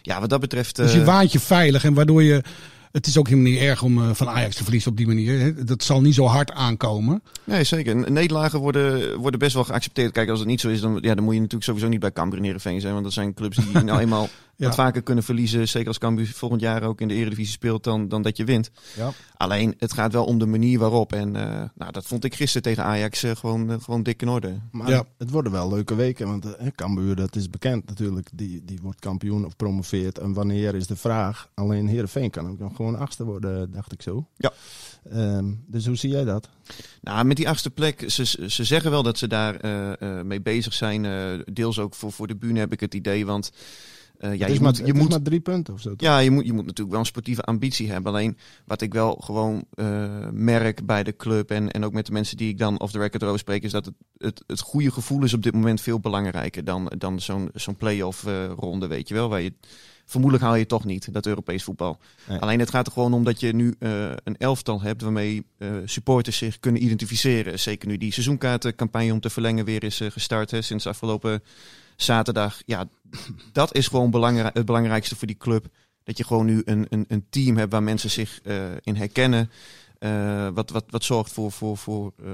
ja, 0.01 0.19
wat 0.19 0.29
dat 0.29 0.39
betreft... 0.39 0.75
Dus 0.75 0.93
je 0.93 0.99
eh, 0.99 1.05
waant 1.05 1.31
je 1.31 1.39
veilig 1.39 1.83
en 1.83 1.93
waardoor 1.93 2.23
je... 2.23 2.41
Het 2.91 3.07
is 3.07 3.17
ook 3.17 3.27
helemaal 3.27 3.51
niet 3.51 3.61
erg 3.61 3.83
om 3.83 3.97
eh, 4.01 4.09
van 4.13 4.29
Ajax 4.29 4.55
te 4.55 4.63
verliezen 4.63 4.91
op 4.91 4.97
die 4.97 5.07
manier. 5.07 5.39
Hè. 5.39 5.63
Dat 5.63 5.83
zal 5.83 6.01
niet 6.01 6.15
zo 6.15 6.25
hard 6.25 6.51
aankomen. 6.51 7.23
Nee, 7.43 7.63
zeker. 7.63 8.11
Nederlagen 8.11 8.59
worden, 8.59 9.17
worden 9.17 9.39
best 9.39 9.53
wel 9.53 9.63
geaccepteerd. 9.63 10.11
Kijk, 10.11 10.29
als 10.29 10.39
het 10.39 10.47
niet 10.47 10.61
zo 10.61 10.69
is, 10.69 10.81
dan, 10.81 10.97
ja, 11.01 11.15
dan 11.15 11.23
moet 11.23 11.33
je 11.33 11.39
natuurlijk 11.39 11.65
sowieso 11.65 11.87
niet 11.89 11.99
bij 11.99 12.11
Cambuur 12.11 12.37
en 12.39 12.43
Heerenveen 12.45 12.81
zijn. 12.81 12.93
Want 12.93 13.03
dat 13.05 13.13
zijn 13.13 13.33
clubs 13.33 13.57
die 13.57 13.83
nou 13.83 13.99
eenmaal 13.99 14.27
Ja. 14.55 14.65
wat 14.67 14.75
vaker 14.75 15.01
kunnen 15.01 15.23
verliezen. 15.23 15.67
Zeker 15.67 15.87
als 15.87 15.97
Cambuur 15.97 16.27
volgend 16.27 16.61
jaar 16.61 16.83
ook 16.83 17.01
in 17.01 17.07
de 17.07 17.13
Eredivisie 17.13 17.51
speelt 17.53 17.83
dan, 17.83 18.07
dan 18.07 18.21
dat 18.21 18.37
je 18.37 18.43
wint. 18.43 18.71
Ja. 18.97 19.11
Alleen, 19.37 19.73
het 19.77 19.93
gaat 19.93 20.13
wel 20.13 20.25
om 20.25 20.39
de 20.39 20.45
manier 20.45 20.79
waarop. 20.79 21.13
En 21.13 21.35
eh, 21.35 21.63
nou, 21.75 21.91
dat 21.91 22.05
vond 22.05 22.23
ik 22.23 22.35
gisteren 22.35 22.61
tegen 22.61 22.83
Ajax 22.83 23.23
eh, 23.23 23.35
gewoon, 23.35 23.81
gewoon 23.81 24.03
dik 24.03 24.21
in 24.21 24.29
orde. 24.29 24.59
Maar 24.71 24.89
Ja. 24.89 25.03
het 25.17 25.29
worden 25.29 25.51
wel 25.51 25.69
leuke 25.69 25.95
weken, 25.95 26.27
want 26.27 26.45
Cambuur, 26.75 27.15
dat 27.15 27.35
is 27.35 27.49
bekend 27.49 27.87
natuurlijk. 27.87 28.29
Die, 28.33 28.61
die 28.65 28.79
wordt 28.81 28.99
kampioen 28.99 29.45
of 29.45 29.55
promoveert. 29.55 30.17
En 30.17 30.33
wanneer 30.33 30.75
is 30.75 30.87
de 30.87 30.95
vraag? 30.95 31.49
Alleen 31.53 31.87
Heerenveen 31.87 32.29
kan 32.29 32.47
ook 32.49 32.59
nog 32.59 32.73
gewoon 32.81 32.99
achtste 32.99 33.23
worden, 33.23 33.71
dacht 33.71 33.91
ik 33.91 34.01
zo. 34.01 34.27
Ja. 34.37 34.51
Ehm, 35.09 35.53
dus 35.67 35.85
hoe 35.85 35.95
zie 35.95 36.09
jij 36.09 36.23
dat? 36.23 36.49
Nou, 37.01 37.25
met 37.25 37.37
die 37.37 37.49
achtste 37.49 37.69
plek, 37.69 38.03
ze, 38.07 38.25
ze 38.49 38.63
zeggen 38.63 38.91
wel 38.91 39.03
dat 39.03 39.17
ze 39.17 39.27
daar 39.27 39.55
eh, 39.55 40.01
eh, 40.19 40.25
mee 40.25 40.41
bezig 40.41 40.73
zijn. 40.73 41.05
eh, 41.05 41.39
deels 41.53 41.79
ook 41.79 41.95
voor, 41.95 42.11
voor 42.11 42.27
de 42.27 42.35
bühne 42.35 42.59
heb 42.59 42.71
ik 42.71 42.79
het 42.79 42.93
idee. 42.93 43.25
Want 43.25 43.51
eh, 44.17 44.33
ja, 44.37 44.47
je 44.47 44.53
maar, 44.53 44.61
moet, 44.61 44.87
je 44.87 44.93
moet 44.93 45.09
maar 45.09 45.21
drie 45.21 45.39
punten 45.39 45.73
of 45.73 45.81
zo. 45.81 45.89
toch? 45.89 45.99
Ja, 46.07 46.19
je 46.19 46.31
moet, 46.31 46.45
je 46.45 46.53
moet 46.53 46.61
natuurlijk 46.65 46.89
wel 46.91 46.99
een 46.99 47.05
sportieve 47.05 47.41
ambitie 47.41 47.91
hebben. 47.91 48.11
Alleen 48.11 48.37
wat 48.65 48.81
ik 48.81 48.93
wel 48.93 49.15
gewoon 49.15 49.65
merk 50.31 50.85
bij 50.85 51.03
de 51.03 51.15
club 51.15 51.51
en, 51.51 51.71
en 51.71 51.85
ook 51.85 51.93
met 51.93 52.05
de 52.05 52.11
mensen 52.11 52.37
die 52.37 52.49
ik 52.49 52.57
dan 52.57 52.79
off 52.79 52.91
the 52.91 52.99
record 52.99 53.23
over 53.23 53.39
spreek, 53.39 53.63
is 53.63 53.71
dat 53.71 53.85
het, 53.85 53.95
het, 54.17 54.43
het 54.47 54.59
goede 54.59 54.91
gevoel 54.91 55.23
is 55.23 55.33
op 55.33 55.43
dit 55.43 55.53
moment 55.53 55.81
veel 55.81 55.99
belangrijker 55.99 56.63
dan, 56.63 56.91
dan 56.97 57.19
zo'n 57.19 57.49
zo'n 57.53 57.75
play-off 57.75 58.23
ronde, 58.57 58.87
weet 58.87 59.07
je 59.07 59.13
wel. 59.13 59.29
Waar 59.29 59.41
je, 59.41 59.53
vermoedelijk 60.05 60.47
haal 60.47 60.55
je 60.55 60.65
toch 60.65 60.85
niet, 60.85 61.13
dat 61.13 61.25
Europees 61.25 61.63
voetbal. 61.63 61.99
Nee. 62.27 62.39
Alleen 62.39 62.59
het 62.59 62.69
gaat 62.69 62.85
er 62.85 62.91
gewoon 62.91 63.13
om 63.13 63.23
dat 63.23 63.39
je 63.39 63.53
nu 63.53 63.75
eh, 63.79 64.11
een 64.23 64.37
elftal 64.37 64.81
hebt 64.81 65.01
waarmee 65.01 65.45
eh, 65.57 65.69
supporters 65.85 66.37
zich 66.37 66.59
kunnen 66.59 66.83
identificeren. 66.83 67.59
Zeker 67.59 67.87
nu 67.87 67.97
die 67.97 68.13
seizoenkaartencampagne 68.13 69.13
om 69.13 69.19
te 69.19 69.29
verlengen 69.29 69.65
weer 69.65 69.83
is 69.83 69.99
eh, 69.99 70.11
gestart 70.11 70.51
hè, 70.51 70.61
sinds 70.61 70.87
afgelopen 70.87 71.43
zaterdag. 71.95 72.61
Ja, 72.65 72.87
dat 73.53 73.75
is 73.75 73.87
gewoon 73.87 74.11
belangrijk, 74.11 74.53
het 74.53 74.65
belangrijkste 74.65 75.15
voor 75.15 75.27
die 75.27 75.37
club. 75.37 75.67
Dat 76.03 76.17
je 76.17 76.23
gewoon 76.23 76.45
nu 76.45 76.61
een, 76.65 76.85
een, 76.89 77.05
een 77.07 77.25
team 77.29 77.57
hebt 77.57 77.71
waar 77.71 77.83
mensen 77.83 78.09
zich 78.09 78.39
eh, 78.43 78.55
in 78.81 78.95
herkennen. 78.95 79.49
Eh, 80.01 80.47
wat, 80.53 80.69
wat, 80.69 80.83
wat 80.89 81.03
zorgt 81.03 81.31
voor, 81.31 81.51
voor, 81.51 81.77
voor 81.77 82.13
eh, 82.23 82.31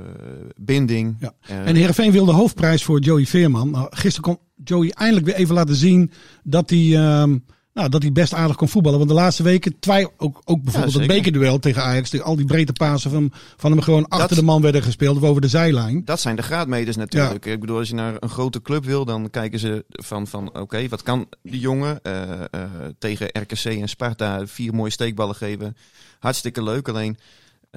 binding. 0.56 1.16
Ja. 1.20 1.34
En 1.42 1.76
Heerenveen 1.76 2.12
wil 2.12 2.26
de 2.26 2.32
hoofdprijs 2.32 2.84
voor 2.84 3.00
Joey 3.00 3.26
Veerman. 3.26 3.70
Nou, 3.70 3.88
gisteren 3.90 4.22
kon 4.22 4.40
Joey 4.64 4.92
eindelijk 4.92 5.26
weer 5.26 5.36
even 5.36 5.56
laten 5.56 5.76
zien 5.76 6.12
dat 6.44 6.70
hij, 6.70 6.96
ehm, 6.96 7.38
nou, 7.78 7.90
dat 7.90 8.02
hij 8.02 8.12
best 8.12 8.34
aardig 8.34 8.56
kon 8.56 8.68
voetballen. 8.70 8.98
Want 8.98 9.10
de 9.10 9.16
laatste 9.16 9.44
weken, 9.44 9.80
twi- 9.80 10.08
ook, 10.18 10.42
ook 10.46 10.64
bijvoorbeeld 10.64 10.94
Ja, 10.94 11.00
het 11.00 11.08
bekerduel 11.08 11.60
tegen 11.60 11.84
Ajax. 11.84 12.10
die- 12.10 12.22
al 12.22 12.36
die 12.36 12.46
breedte 12.46 12.74
pasen 12.74 13.12
van, 13.12 13.32
van 13.58 13.72
hem 13.72 13.82
gewoon 13.82 14.08
achter 14.08 14.28
Dat- 14.28 14.38
de 14.38 14.44
man 14.44 14.62
werden 14.62 14.84
gespeeld 14.84 15.18
of 15.18 15.24
over 15.24 15.42
de 15.42 15.48
zijlijn. 15.48 16.02
Dat 16.06 16.20
zijn 16.20 16.36
de 16.36 16.42
graadmeters 16.42 16.96
natuurlijk. 16.96 17.46
Ik 17.46 17.60
bedoel, 17.60 17.78
als 17.78 17.88
je 17.90 17.94
naar 17.96 18.16
een 18.20 18.30
grote 18.30 18.62
club 18.62 18.86
wil, 18.86 19.06
dan 19.06 19.30
kijken 19.30 19.60
ze 19.60 19.86
van, 19.90 20.28
van 20.28 20.58
oké, 20.60 20.88
wat 20.88 21.04
kan 21.04 21.28
die 21.44 21.60
jongen 21.60 22.00
eh, 22.04 22.32
eh, 22.32 22.40
tegen 23.00 23.28
RKC 23.32 23.64
en 23.66 23.90
Sparta 23.90 24.48
vier 24.48 24.74
mooie 24.74 24.92
steekballen 24.92 25.36
geven. 25.36 25.78
Hartstikke 26.20 26.64
leuk, 26.64 26.90
alleen 26.90 27.18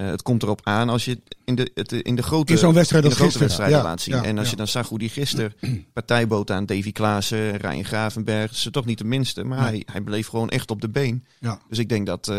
eh, 0.05 0.11
het 0.11 0.21
komt 0.21 0.43
erop 0.43 0.61
aan 0.63 0.89
als 0.89 1.05
je 1.05 1.19
in 1.45 1.55
de, 1.55 1.71
het, 1.73 1.91
in 1.91 2.15
de 2.15 2.23
grote, 2.23 2.51
In 2.51 2.57
zo'n 2.57 2.73
wedstrijd 2.73 3.03
in 3.03 3.09
de 3.09 3.15
grote 3.15 3.69
Ja, 3.69 3.83
laat 3.83 4.01
zien. 4.01 4.15
ja, 4.15 4.23
en 4.23 4.35
als 4.37 4.45
ja. 4.45 4.51
je 4.51 4.57
dan 4.57 4.67
zag 4.67 4.89
hoe 4.89 4.99
die 4.99 5.09
gisteren 5.09 5.53
partij 5.93 6.27
bood 6.27 6.51
aan 6.51 6.65
Davy 6.65 6.91
Klaassen, 6.91 7.57
Ryan 7.57 7.85
Gravenberg, 7.85 8.55
ze 8.55 8.71
toch 8.71 8.85
niet 8.85 8.97
de 8.97 9.03
minste, 9.03 9.43
maar 9.43 9.59
hij, 9.59 9.83
hij 9.91 10.01
bleef 10.01 10.27
gewoon 10.27 10.49
echt 10.49 10.71
op 10.71 10.81
de 10.81 10.89
been. 10.89 11.25
Ja. 11.39 11.59
Dus 11.69 11.77
ik 11.77 11.89
denk 11.89 12.05
dat... 12.05 12.27
eh, 12.27 12.35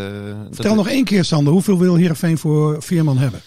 Vertel 0.51 0.63
dat, 0.63 0.75
nog 0.75 0.87
één 0.89 1.03
keer, 1.03 1.23
Sander. 1.25 1.53
Hoeveel 1.53 1.79
wil 1.79 1.95
Heerenveen 1.95 2.37
voor 2.37 2.81
Veerman 2.83 3.17
hebben? 3.17 3.41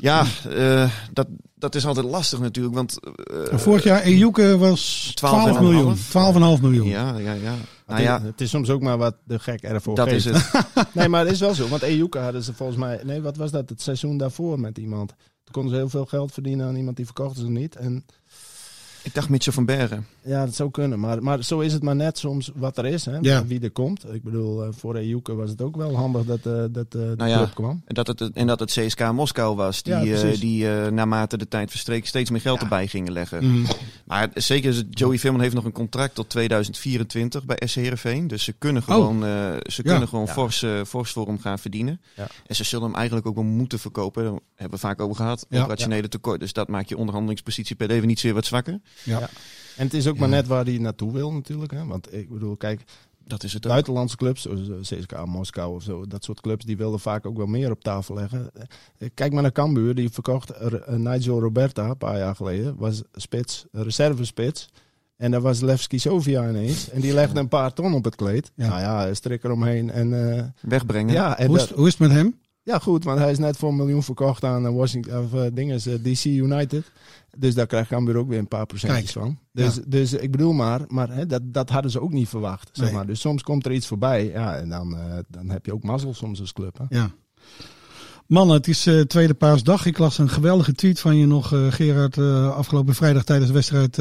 Ja, 0.00 0.26
eh, 0.50 0.90
dat, 1.12 1.26
dat 1.58 1.74
is 1.74 1.86
altijd 1.86 2.06
lastig 2.06 2.38
natuurlijk, 2.38 2.74
want... 2.74 2.98
eh, 3.00 3.58
Vorig 3.58 3.82
jaar 3.84 4.02
Ejuke 4.02 4.58
was 4.58 5.12
12 5.14 5.56
12,5. 5.56 5.60
miljoen. 5.62 5.96
12,5 5.96 6.62
miljoen. 6.62 6.86
Ja, 6.88 7.16
ja, 7.18 7.32
ja. 7.32 7.50
Nou 7.50 7.58
Nou 7.86 8.02
ja, 8.02 8.22
het 8.22 8.40
is 8.40 8.50
soms 8.50 8.70
ook 8.70 8.80
maar 8.80 8.98
wat 8.98 9.16
de 9.24 9.38
gek 9.38 9.62
ervoor 9.62 9.94
dat 9.94 10.08
geeft. 10.08 10.26
is 10.26 10.32
het. 10.32 10.50
nee, 10.94 11.08
maar 11.08 11.24
het 11.24 11.32
is 11.32 11.40
wel 11.40 11.54
zo. 11.54 11.68
Want 11.68 11.82
Ejuka 11.82 12.22
hadden 12.22 12.42
ze 12.42 12.54
volgens 12.54 12.78
mij... 12.78 13.00
Nee, 13.04 13.20
wat 13.22 13.36
was 13.36 13.50
dat? 13.50 13.68
Het 13.68 13.82
seizoen 13.82 14.16
daarvoor 14.16 14.60
met 14.60 14.78
iemand. 14.78 15.08
Toen 15.08 15.52
konden 15.54 15.72
ze 15.72 15.78
heel 15.78 15.88
veel 15.88 16.06
geld 16.06 16.32
verdienen 16.32 16.66
aan 16.66 16.76
iemand 16.76 16.96
die 16.96 17.04
verkochten 17.04 17.42
ze 17.42 17.48
niet. 17.50 17.76
En 17.76 18.04
Ik 19.06 19.14
dacht 19.14 19.28
Mitchell 19.28 19.52
van 19.52 19.64
Bergen. 19.64 20.06
ja, 20.22 20.44
dat 20.44 20.54
zou 20.54 20.70
kunnen. 20.70 21.00
Maar, 21.00 21.22
maar 21.22 21.44
zo 21.44 21.60
is 21.60 21.72
het 21.72 21.82
maar 21.82 21.96
net 21.96 22.18
soms 22.18 22.50
wat 22.54 22.78
er 22.78 22.86
is. 22.86 23.04
Hè? 23.04 23.18
Ja. 23.20 23.46
Wie 23.46 23.60
er 23.60 23.70
komt. 23.70 24.14
Ik 24.14 24.22
bedoel, 24.22 24.62
eh, 24.64 24.68
voor 24.76 24.96
Ejuka 24.96 25.32
was 25.34 25.50
het 25.50 25.62
ook 25.62 25.76
wel 25.76 25.96
handig 25.96 26.24
dat, 26.24 26.38
eh, 26.38 26.52
dat 26.70 26.86
eh, 26.86 26.90
de 26.90 27.14
Nou 27.16 27.30
ja, 27.30 27.36
club 27.36 27.54
kwam. 27.54 27.82
En 27.86 27.94
dat 27.94 28.06
het, 28.06 28.30
en 28.32 28.46
dat 28.46 28.60
het 28.60 28.70
CSK 28.70 29.12
Moskou 29.12 29.56
was, 29.56 29.82
die, 29.82 29.92
Ja, 29.92 30.00
eh, 30.02 30.20
precies. 30.20 30.40
die 30.40 30.68
eh, 30.70 30.90
naarmate 30.90 31.36
de 31.38 31.48
tijd 31.48 31.70
verstreek 31.70 32.06
steeds 32.06 32.30
meer 32.30 32.40
geld 32.40 32.60
erbij 32.60 32.86
gingen 32.86 33.12
leggen. 33.12 33.50
Mhm. 33.60 33.72
Maar 34.04 34.28
zeker, 34.34 34.72
Joey 34.90 35.18
Veerman 35.18 35.40
heeft 35.40 35.54
nog 35.54 35.64
een 35.64 35.72
contract 35.72 36.14
tot 36.14 36.28
2024 36.28 37.44
bij 37.44 37.56
SC 37.66 37.74
Heerenveen. 37.74 38.26
Dus 38.26 38.44
ze 38.44 38.52
kunnen 38.52 38.82
Oh. 38.82 38.88
gewoon, 38.88 39.24
eh, 39.24 39.28
ze 39.66 39.80
Ja. 39.82 39.90
kunnen 39.90 40.08
gewoon 40.08 40.24
Ja. 40.26 40.32
fors, 40.32 40.64
fors 40.86 41.10
voor 41.12 41.26
hem 41.26 41.38
gaan 41.40 41.58
verdienen. 41.58 42.00
Ja. 42.16 42.26
En 42.46 42.54
ze 42.54 42.64
zullen 42.64 42.86
hem 42.86 42.94
eigenlijk 42.96 43.26
ook 43.26 43.34
wel 43.34 43.44
moeten 43.44 43.78
verkopen. 43.78 44.22
Daar 44.24 44.32
hebben 44.54 44.78
we 44.80 44.86
vaak 44.86 45.00
over 45.00 45.16
gehad. 45.16 45.46
Ja. 45.48 45.60
Operationele 45.60 46.08
tekort. 46.08 46.40
Dus 46.40 46.52
dat 46.52 46.68
maakt 46.68 46.88
je 46.88 46.96
onderhandelingspositie 46.96 47.76
per 47.76 47.88
definitie 47.88 48.34
wat 48.34 48.44
zwakker. 48.44 48.80
Ja. 49.02 49.20
En 49.76 49.84
het 49.84 49.94
is 49.94 50.06
ook 50.06 50.18
maar 50.18 50.28
net 50.28 50.46
waar 50.46 50.64
hij 50.64 50.78
naartoe 50.78 51.12
wil 51.12 51.32
natuurlijk. 51.32 51.72
Hè? 51.72 51.84
Want 51.84 52.14
ik 52.14 52.28
bedoel, 52.30 52.56
kijk, 52.56 52.80
Dat 53.24 53.42
is 53.42 53.52
het 53.52 53.64
ook. 53.64 53.70
buitenlandse 53.72 54.16
clubs, 54.16 54.42
zoals 54.42 54.68
eh, 54.68 54.98
CSKA 54.98 55.24
Moskou 55.24 55.74
of 55.74 55.82
zo, 55.82 56.06
dat 56.06 56.24
soort 56.24 56.40
clubs, 56.40 56.64
die 56.64 56.76
wilden 56.76 57.00
vaak 57.00 57.26
ook 57.26 57.36
wel 57.36 57.46
meer 57.46 57.70
op 57.70 57.82
tafel 57.82 58.14
leggen. 58.14 58.50
Eh, 58.98 59.08
Kijk 59.14 59.32
maar 59.32 59.42
naar 59.42 59.52
Cambuur, 59.52 59.94
die 59.94 60.10
verkocht 60.10 60.50
er, 60.60 60.80
eh, 60.82 60.96
Nigel 60.96 61.40
Roberta 61.40 61.88
een 61.88 61.96
paar 61.96 62.18
jaar 62.18 62.36
geleden, 62.36 62.76
was 62.76 63.02
spits, 63.12 63.64
een 63.72 63.82
reservespits. 63.82 64.68
En 65.16 65.30
daar 65.30 65.40
was 65.40 65.60
Levski 65.60 65.98
Sofia 65.98 66.48
ineens. 66.48 66.90
En 66.90 67.00
die 67.00 67.12
legde 67.12 67.40
een 67.40 67.48
paar 67.48 67.72
ton 67.72 67.94
op 67.94 68.04
het 68.04 68.14
kleed. 68.16 68.50
Ja. 68.54 68.68
Nou 68.68 68.80
ja, 68.80 69.14
strik 69.14 69.44
eromheen. 69.44 69.90
En, 69.90 70.36
eh, 70.36 70.44
Wegbrengen. 70.60 71.14
ja, 71.14 71.38
en 71.38 71.46
Hoe, 71.46 71.56
is, 71.56 71.70
hoe 71.70 71.86
is 71.86 71.92
het 71.98 72.00
met 72.08 72.10
hem? 72.10 72.38
Ja, 72.66 72.78
goed, 72.78 73.04
want 73.04 73.18
hij 73.18 73.30
is 73.30 73.38
net 73.38 73.56
voor 73.56 73.68
een 73.68 73.76
miljoen 73.76 74.02
verkocht 74.02 74.44
aan 74.44 74.66
eh, 74.66 74.74
Washington, 74.74 75.18
of, 75.18 75.34
eh, 75.34 75.46
dinges, 75.52 75.86
eh, 75.86 75.94
DC 76.02 76.24
United. 76.24 76.92
Dus 77.38 77.54
daar 77.54 77.66
krijgt 77.66 77.88
Cambuur 77.88 78.16
ook 78.16 78.28
weer 78.28 78.38
een 78.38 78.48
paar 78.48 78.66
procentjes 78.66 79.12
Kijk, 79.12 79.24
van. 79.24 79.38
Dus, 79.52 79.74
ja. 79.74 79.82
dus 79.86 80.12
ik 80.12 80.30
bedoel 80.30 80.52
maar, 80.52 80.80
maar 80.88 81.08
hè, 81.08 81.26
dat, 81.26 81.42
dat 81.44 81.70
hadden 81.70 81.90
ze 81.90 82.00
ook 82.00 82.12
niet 82.12 82.28
verwacht. 82.28 82.68
Zeg 82.72 82.84
Nee. 82.86 82.94
maar. 82.94 83.06
Dus 83.06 83.20
soms 83.20 83.42
komt 83.42 83.66
er 83.66 83.72
iets 83.72 83.86
voorbij. 83.86 84.24
Ja, 84.26 84.56
en 84.56 84.68
dan, 84.68 84.96
eh, 84.96 85.18
dan 85.28 85.48
heb 85.50 85.66
je 85.66 85.72
ook 85.72 85.82
mazzel 85.82 86.14
soms 86.14 86.40
als 86.40 86.52
club. 86.52 86.78
Hè? 86.78 86.96
Ja. 86.96 87.10
Mannen, 88.26 88.56
het 88.56 88.68
is 88.68 88.86
eh, 88.86 89.00
tweede 89.00 89.34
paasdag. 89.34 89.86
Ik 89.86 89.98
las 89.98 90.18
een 90.18 90.28
geweldige 90.28 90.72
tweet 90.72 91.00
van 91.00 91.16
je 91.16 91.26
nog, 91.26 91.52
eh, 91.52 91.72
Gerard, 91.72 92.18
eh, 92.18 92.56
afgelopen 92.56 92.94
vrijdag 92.94 93.24
tijdens 93.24 93.48
de 93.48 93.54
wedstrijd 93.54 93.98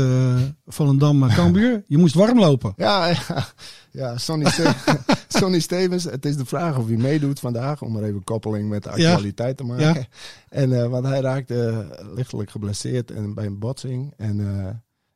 Volendam-Cambuur. 0.66 1.84
je 1.88 1.98
moest 1.98 2.14
warm 2.16 2.40
lopen. 2.40 2.74
Ja, 2.76 3.08
ja, 3.08 3.48
ja 3.92 4.18
Sonny, 4.18 4.46
Ste- 4.50 4.74
Sonny 5.40 5.60
Stevens. 5.60 6.04
Het 6.04 6.26
is 6.26 6.38
de 6.38 6.46
vraag 6.46 6.78
of 6.78 6.88
hij 6.88 6.98
meedoet 6.98 7.40
vandaag. 7.40 7.82
Om 7.82 7.96
er 7.98 8.04
even 8.04 8.24
koppeling 8.24 8.70
met 8.70 8.84
de 8.84 8.92
Ja. 8.96 9.10
actualiteit 9.12 9.58
te 9.58 9.64
maken. 9.64 9.86
Ja. 9.86 10.06
En, 10.50 10.90
want 10.90 11.06
hij 11.06 11.20
raakte 11.22 11.86
lichtelijk 12.16 12.50
geblesseerd 12.52 13.12
en, 13.12 13.34
bij 13.34 13.46
een 13.46 13.60
botsing. 13.60 14.14
En 14.18 14.38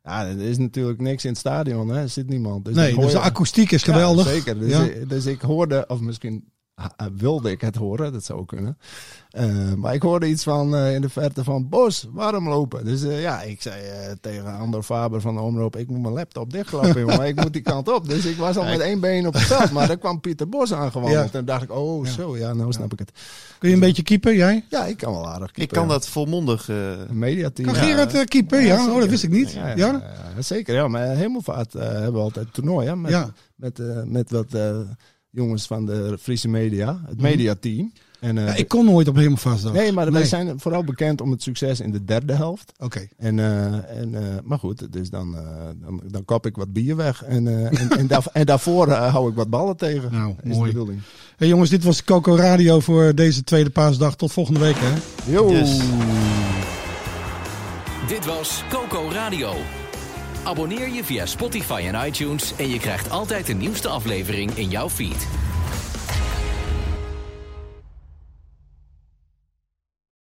ja, 0.03 0.25
er 0.27 0.39
is 0.41 0.57
natuurlijk 0.57 1.01
niks 1.01 1.23
in 1.23 1.29
het 1.29 1.39
stadion. 1.39 1.87
Hè. 1.89 2.01
Er 2.01 2.09
zit 2.09 2.29
niemand. 2.29 2.65
Dus 2.65 2.75
nee, 2.75 2.93
hoor 2.93 3.03
dus 3.03 3.11
de 3.11 3.19
akoestiek 3.19 3.71
is 3.71 3.83
Ja, 3.83 3.93
geweldig. 3.93 4.27
zeker. 4.27 4.59
Dus, 4.59 4.73
ik, 4.79 5.09
dus 5.09 5.25
ik 5.25 5.41
hoorde, 5.41 5.85
of 5.87 5.99
misschien 5.99 6.43
wilde 7.17 7.51
ik 7.51 7.61
het 7.61 7.75
horen, 7.75 8.13
dat 8.13 8.23
zou 8.23 8.45
kunnen. 8.45 8.77
Eh, 9.29 9.73
maar 9.73 9.93
ik 9.93 10.01
hoorde 10.01 10.27
iets 10.27 10.43
van 10.43 10.75
eh, 10.75 10.93
in 10.93 11.01
de 11.01 11.09
verte 11.09 11.43
van 11.43 11.69
Bos, 11.69 12.07
warm 12.11 12.49
lopen. 12.49 12.85
Dus 12.85 13.03
eh, 13.03 13.21
ja, 13.21 13.41
ik 13.41 13.61
zei 13.61 13.81
eh, 13.85 14.11
tegen 14.21 14.57
Ander 14.57 14.83
Faber 14.83 15.21
van 15.21 15.35
de 15.35 15.41
Omroep, 15.41 15.75
ik 15.75 15.87
moet 15.89 16.01
mijn 16.01 16.13
laptop 16.13 16.51
dichtklappen, 16.51 17.05
maar 17.17 17.27
ik 17.27 17.35
moet 17.41 17.53
die 17.53 17.61
kant 17.61 17.93
op. 17.93 18.09
Dus 18.09 18.25
ik 18.25 18.37
was 18.37 18.57
al 18.57 18.63
met 18.65 18.79
één 18.79 18.99
been 18.99 19.27
op 19.27 19.33
het 19.33 19.43
veld, 19.43 19.71
maar 19.71 19.87
daar 19.87 19.97
kwam 19.97 20.19
Pieter 20.19 20.49
Bos 20.49 20.73
aangewandeld. 20.73 21.31
Ja. 21.31 21.39
En 21.39 21.45
dacht 21.45 21.63
ik, 21.63 21.71
oh 21.71 22.05
zo, 22.05 22.37
ja, 22.37 22.53
nou 22.53 22.71
snap 22.71 22.93
ik 22.93 22.99
het. 22.99 23.11
Kun 23.59 23.69
je 23.69 23.75
een 23.75 23.81
beetje 23.81 24.03
keeper, 24.03 24.35
jij? 24.35 24.65
Ja, 24.69 24.85
ik 24.85 24.97
kan 24.97 25.11
wel 25.13 25.27
aardig 25.29 25.47
Ik 25.47 25.53
keeper, 25.53 25.77
kan 25.77 25.87
ja. 25.87 25.91
dat 25.93 26.07
volmondig. 26.07 26.69
eh, 26.69 26.75
mediateam. 27.09 27.67
Kan 27.67 27.75
Gerard 27.83 28.13
eh, 28.13 28.23
keeper? 28.23 28.61
Ja, 28.61 28.87
oh, 28.91 28.99
dat 28.99 29.09
wist 29.09 29.23
ik 29.23 29.29
niet. 29.29 29.51
Ja, 29.51 29.67
Ja, 29.67 29.75
ja, 29.75 29.91
ja, 29.91 30.13
ja, 30.35 30.41
zeker. 30.41 30.73
Ja, 30.75 30.87
maar 30.87 31.07
Hemelvaart 31.07 31.75
eh, 31.75 31.87
hebben 31.87 32.13
we 32.13 32.19
altijd 32.19 32.53
toernooien. 32.53 33.01
Met, 33.01 33.11
Ja. 33.11 33.29
met, 33.55 33.79
eh, 33.79 34.03
met 34.03 34.31
wat 34.31 34.53
eh, 34.53 34.77
jongens 35.31 35.67
van 35.67 35.85
de 35.85 36.17
Friese 36.21 36.47
media, 36.47 37.01
het 37.07 37.21
mediateam. 37.21 37.91
En, 38.19 38.37
eh, 38.37 38.45
Ja, 38.47 38.53
ik 38.55 38.67
kon 38.67 38.85
nooit 38.85 39.07
op 39.07 39.15
helemaal 39.15 39.37
vast. 39.37 39.71
nee, 39.71 39.91
maar 39.91 40.05
wij 40.11 40.19
Nee. 40.19 40.29
zijn 40.29 40.59
vooral 40.59 40.83
bekend 40.83 41.21
om 41.21 41.31
het 41.31 41.43
succes 41.43 41.79
in 41.79 41.91
de 41.91 42.05
derde 42.05 42.33
helft. 42.33 42.71
Oké. 42.79 43.07
En, 43.17 43.39
eh, 43.39 43.99
en, 43.99 44.15
eh, 44.15 44.21
maar 44.43 44.59
goed, 44.59 44.93
dus 44.93 45.09
dan, 45.09 45.35
eh, 45.37 45.43
dan, 45.75 46.01
dan 46.07 46.25
kap 46.25 46.45
ik 46.45 46.55
wat 46.55 46.73
bier 46.73 46.95
weg. 46.95 47.23
En, 47.23 47.47
eh, 47.47 47.81
en, 47.81 47.89
en, 47.89 48.07
daar- 48.07 48.25
en 48.33 48.45
daarvoor 48.45 48.89
hou 48.91 49.29
ik 49.29 49.35
wat 49.35 49.49
ballen 49.49 49.77
tegen. 49.77 50.11
Nou, 50.11 50.33
is 50.43 50.55
mooi. 50.55 50.71
de 50.71 50.77
bedoeling. 50.77 51.01
Hey, 51.37 51.47
jongens, 51.47 51.69
dit 51.69 51.83
was 51.83 52.03
Coco 52.03 52.35
Radio 52.35 52.79
voor 52.79 53.15
deze 53.15 53.43
tweede 53.43 53.69
paasdag. 53.69 54.15
Tot 54.15 54.31
volgende 54.31 54.59
week, 54.59 54.75
hè? 54.77 54.93
Yo. 55.31 55.51
Yes. 55.51 55.79
Dit 58.07 58.25
was 58.25 58.63
Coco 58.69 59.09
Radio. 59.11 59.51
Abonneer 60.43 60.89
je 60.89 61.03
via 61.03 61.25
Spotify 61.25 61.83
en 61.91 62.07
iTunes 62.07 62.55
en 62.55 62.69
je 62.69 62.79
krijgt 62.79 63.09
altijd 63.09 63.45
de 63.45 63.53
nieuwste 63.53 63.87
aflevering 63.87 64.51
in 64.51 64.69
jouw 64.69 64.89
feed. 64.89 65.27